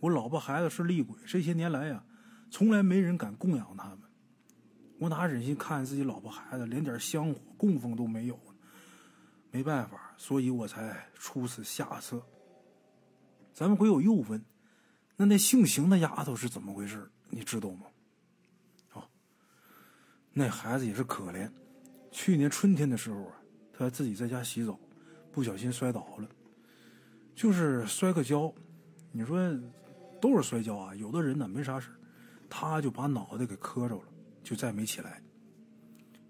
[0.00, 2.02] 我老婆孩子是厉鬼，这些年来呀，
[2.50, 3.98] 从来没人敢供养他们。
[4.98, 8.40] 我哪忍心看自己老婆孩子连点香火供奉都没有？
[9.50, 12.22] 没办法，所以我才出此下策。
[13.52, 14.44] 咱们鬼友又问
[15.16, 17.10] ：“那那姓邢的丫头是怎么回事？
[17.30, 17.86] 你知道吗？”
[18.94, 19.08] 哦，
[20.32, 21.50] 那孩子也是可怜。
[22.10, 23.32] 去年春天的时候啊，
[23.72, 24.78] 他自己在家洗澡，
[25.32, 26.28] 不小心摔倒了，
[27.34, 28.52] 就是摔个跤。
[29.10, 29.38] 你说
[30.20, 31.90] 都是摔跤啊，有的人呢没啥事
[32.48, 34.04] 他就把脑袋给磕着了，
[34.42, 35.22] 就再没起来。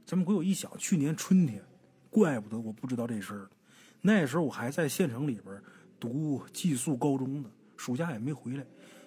[0.07, 1.63] 咱们鬼友一想，去年春天，
[2.11, 3.51] 怪不得我不知道这事儿。
[4.01, 5.63] 那时候我还在县城里边
[5.99, 8.65] 读寄宿高中呢，暑假也没回来，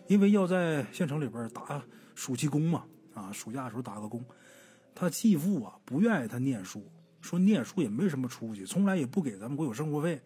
[0.07, 1.81] 因为要在县城里边打
[2.15, 2.85] 暑期工嘛。
[3.13, 4.23] 啊，暑假的时候打个工。
[4.95, 6.89] 他继父啊不愿意他念书，
[7.19, 10.21] 说念书也没什么出息，从来也不给咱们鬼友生活费。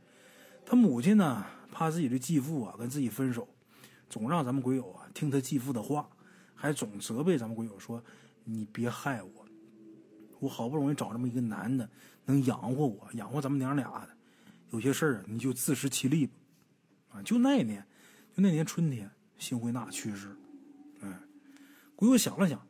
[0.63, 3.47] 他母亲呢怕自己的继父啊跟自己分手，
[4.07, 6.07] 总让咱们鬼友啊听他继父的话，
[6.53, 8.03] 还总责备咱们鬼友说
[8.45, 9.45] ：“你别害我，
[10.39, 11.89] 我好不容易找这么一个男的
[12.25, 14.09] 能养活我，养活咱们娘俩的，
[14.71, 16.33] 有些事儿啊你就自食其力吧。”
[17.15, 17.81] 啊，就那年，
[18.35, 20.35] 就那年春天，辛惠娜去世。
[20.99, 21.13] 嗯，
[21.95, 22.61] 鬼友想了想。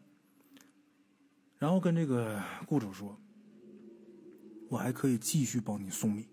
[1.57, 3.17] 然后跟这个雇主说
[4.69, 6.27] ：“我还可以继续帮你送米。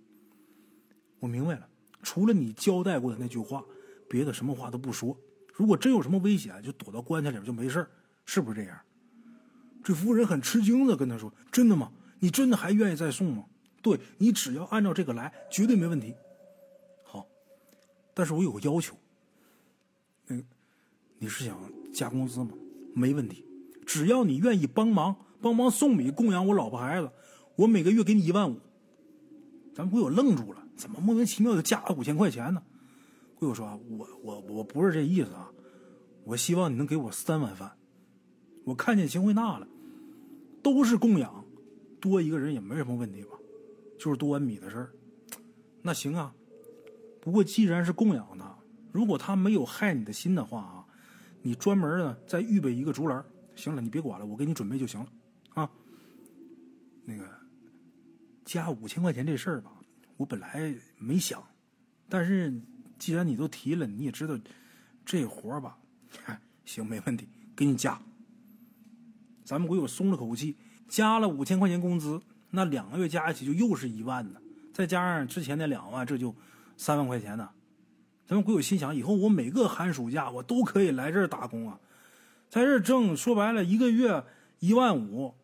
[1.20, 1.66] 我明白了，
[2.02, 3.64] 除了你交代过的那句话，
[4.10, 5.16] 别的什么话都不说。
[5.54, 7.88] 如果真有什么危险，就躲到棺材里边就没事
[8.26, 8.78] 是不是这样？”
[9.82, 11.90] 这夫人很吃惊的跟他说：“真的吗？
[12.22, 13.44] 你真的还愿意再送吗？
[13.82, 16.14] 对你只要按照这个来，绝对没问题。
[17.02, 17.26] 好，
[18.14, 18.94] 但是我有个要求。
[20.28, 20.44] 那个，
[21.18, 21.58] 你是想
[21.92, 22.50] 加工资吗？
[22.94, 23.44] 没问题。”
[23.84, 27.10] 只要你愿意帮忙，帮忙送米供养我老婆孩子，
[27.56, 28.56] 我每个月给你一万五。
[29.74, 32.62] 咱们鬼友愣住了，怎么莫名其妙就加了五千块钱呢？
[33.34, 35.50] 鬼友说：“我我我不是这意思啊，
[36.22, 37.72] 我希望你能给我三碗饭。
[38.64, 39.66] 我看见秦慧娜了，
[40.62, 41.41] 都是供养，
[42.02, 43.38] 多一个人也没什么问题吧？
[43.96, 44.92] 就是多碗米的事儿。
[45.82, 46.34] 那行啊，
[47.20, 48.58] 不过既然是供养他，
[48.90, 50.84] 如果他没有害你的心的话啊，
[51.42, 53.24] 你专门呢再预备一个竹篮。”
[53.54, 55.06] 行了，你别管了，我给你准备就行了，
[55.50, 55.70] 啊。
[57.04, 57.28] 那个
[58.44, 59.72] 加五千块钱这事儿吧，
[60.16, 61.40] 我本来没想，
[62.08, 62.52] 但是
[62.98, 64.36] 既然你都提了，你也知道
[65.04, 65.78] 这活儿吧，
[66.64, 68.00] 行，没问题，给你加。
[69.44, 70.56] 咱们鬼友松了口气，
[70.92, 72.20] 加了五千块钱工资，
[72.50, 74.38] 那两个月加一起就又是一万呢，
[74.74, 76.34] 再加上之前那两万，这就
[76.76, 77.48] 三万块钱呢。
[78.26, 81.80] 咱们鬼友心想，以后我每个寒暑假我都可以来这儿打工啊。
[82.50, 84.22] 在这挣，说白了，一个月
[84.58, 85.34] 一万五，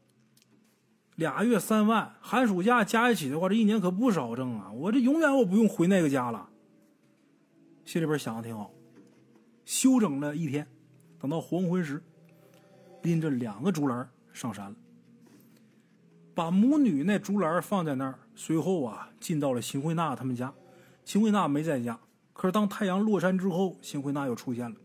[1.14, 4.70] 俩月三万，寒暑假加一起的话，这一年可不少挣啊！
[4.72, 6.46] 我这永远我不用回那个家了。
[7.86, 8.70] 心里边想的挺好，
[9.64, 10.66] 休整了一天，
[11.18, 12.02] 等到黄昏时，
[13.02, 14.76] 拎着两个竹篮上山了，
[16.38, 20.54] 把母女那竹篮放在那儿，随后啊，进到了邢慧娜他们家。
[21.04, 21.98] 邢慧娜没在家，
[22.32, 24.76] 可是当太阳落山之后，邢慧娜又出现了。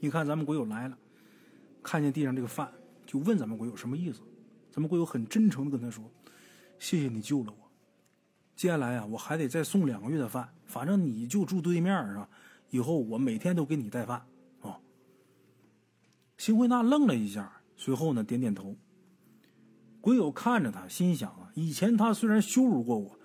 [0.00, 0.96] 一看咱们鬼友来了。
[1.82, 2.72] 看见地上这个饭，
[3.04, 4.22] 就问咱们鬼友什么意思。
[4.70, 6.02] 咱们鬼友很真诚的跟他说
[6.80, 7.70] ：“谢谢你救了我，
[8.56, 10.48] 接下来啊，我还得再送两个月的饭。
[10.64, 12.26] 反正你就住对面是吧？
[12.70, 14.24] 以后我每天都给你带饭
[14.62, 14.80] 啊。”
[16.38, 18.74] 邢慧娜愣了一下，随后呢点点头。
[20.06, 23.18] 鬼友看着他，心想啊，以前他虽然羞辱过我，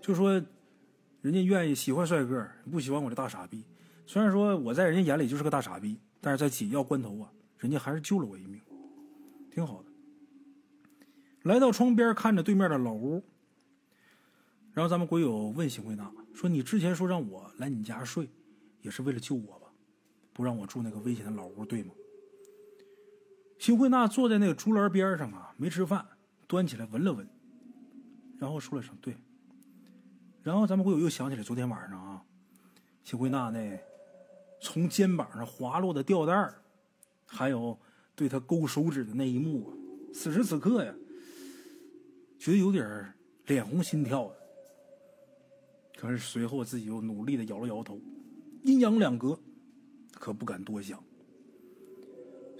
[0.00, 0.40] 就说
[1.20, 3.64] 人家愿意喜欢帅哥，不喜欢我这大傻逼。
[4.06, 7.28] 虽然说我在人家眼里就是个大傻逼，但是在紧要关头啊。
[7.58, 8.60] 人家还是救了我一命，
[9.50, 9.88] 挺好的。
[11.42, 13.20] 来到窗边，看着对面的老屋，
[14.72, 18.30] 然后咱们鬼友问邢慧娜说：“你之前说让我来你家睡，
[18.82, 19.66] 也是为了救我吧？
[20.32, 21.92] 不让我住那个危险的老屋，对吗？”
[23.62, 26.04] 邢慧娜坐在那个竹篮边上啊，没吃饭，
[26.48, 27.24] 端起来闻了闻，
[28.36, 29.16] 然后说了声“对”。
[30.42, 32.20] 然后咱们会友又想起来昨天晚上啊，
[33.04, 33.80] 邢慧娜那
[34.60, 36.52] 从肩膀上滑落的吊带。
[37.24, 37.78] 还有
[38.16, 39.72] 对他勾手指的那一幕，
[40.12, 40.92] 此时此刻呀，
[42.40, 43.14] 觉得有点
[43.46, 44.36] 脸红心跳的。
[45.96, 48.00] 可是随后自己又努力的摇了摇头，
[48.64, 49.38] 阴阳两隔，
[50.14, 51.00] 可不敢多想。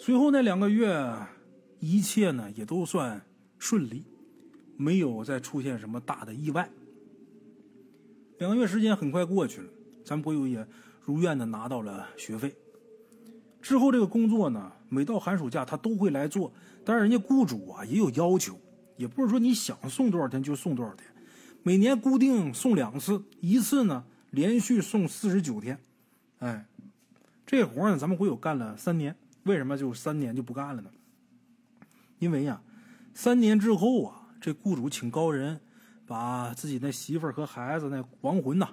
[0.05, 1.17] 随后那两个月，
[1.79, 3.25] 一切呢也都算
[3.57, 4.03] 顺利，
[4.77, 6.69] 没有再出现什么大的意外。
[8.39, 9.69] 两个月时间很快过去了，
[10.05, 10.67] 咱们国友也
[11.03, 12.53] 如愿的拿到了学费。
[13.61, 16.53] 之后这个工作呢，每到寒暑假他都会来做，
[16.85, 18.59] 但是人家雇主啊也有要求，
[18.97, 21.09] 也不是说你想送多少天就送多少天，
[21.63, 25.79] 每年固定送两次，一次呢连续送四十九天，
[26.41, 26.67] 哎，
[27.47, 30.91] 这活呢咱们会有干了三年，为什么就三年就不干了呢？
[32.19, 32.63] 因为呀，
[33.15, 35.61] 三年之后啊，这雇主请高人
[36.07, 38.69] 把自己那媳妇儿和孩子那亡魂呐，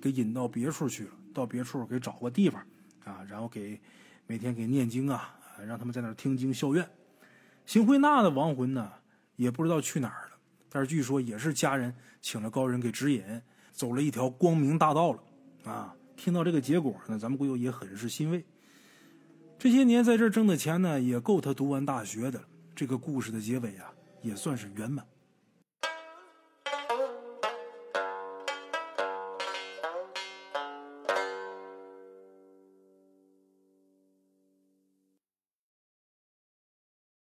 [0.00, 2.62] 给引到别处去了，到别处给找个地方
[3.04, 3.80] 啊，然后给
[4.26, 5.34] 每天给念经啊，
[5.66, 6.86] 让他们在那儿听经效怨。
[7.64, 8.92] 邢慧娜的亡魂呢，
[9.36, 10.36] 也不知道去哪儿了，
[10.68, 13.40] 但是据说也是家人请了高人给指引，
[13.72, 15.22] 走了一条光明大道了
[15.64, 15.96] 啊。
[16.16, 18.44] 听到这个结果呢，咱们鬼友也很是欣慰。
[19.62, 22.44] 这些年在这挣的钱呢，也够他读完大学的了。
[22.74, 25.06] 这个故事的结尾啊，也算是圆满。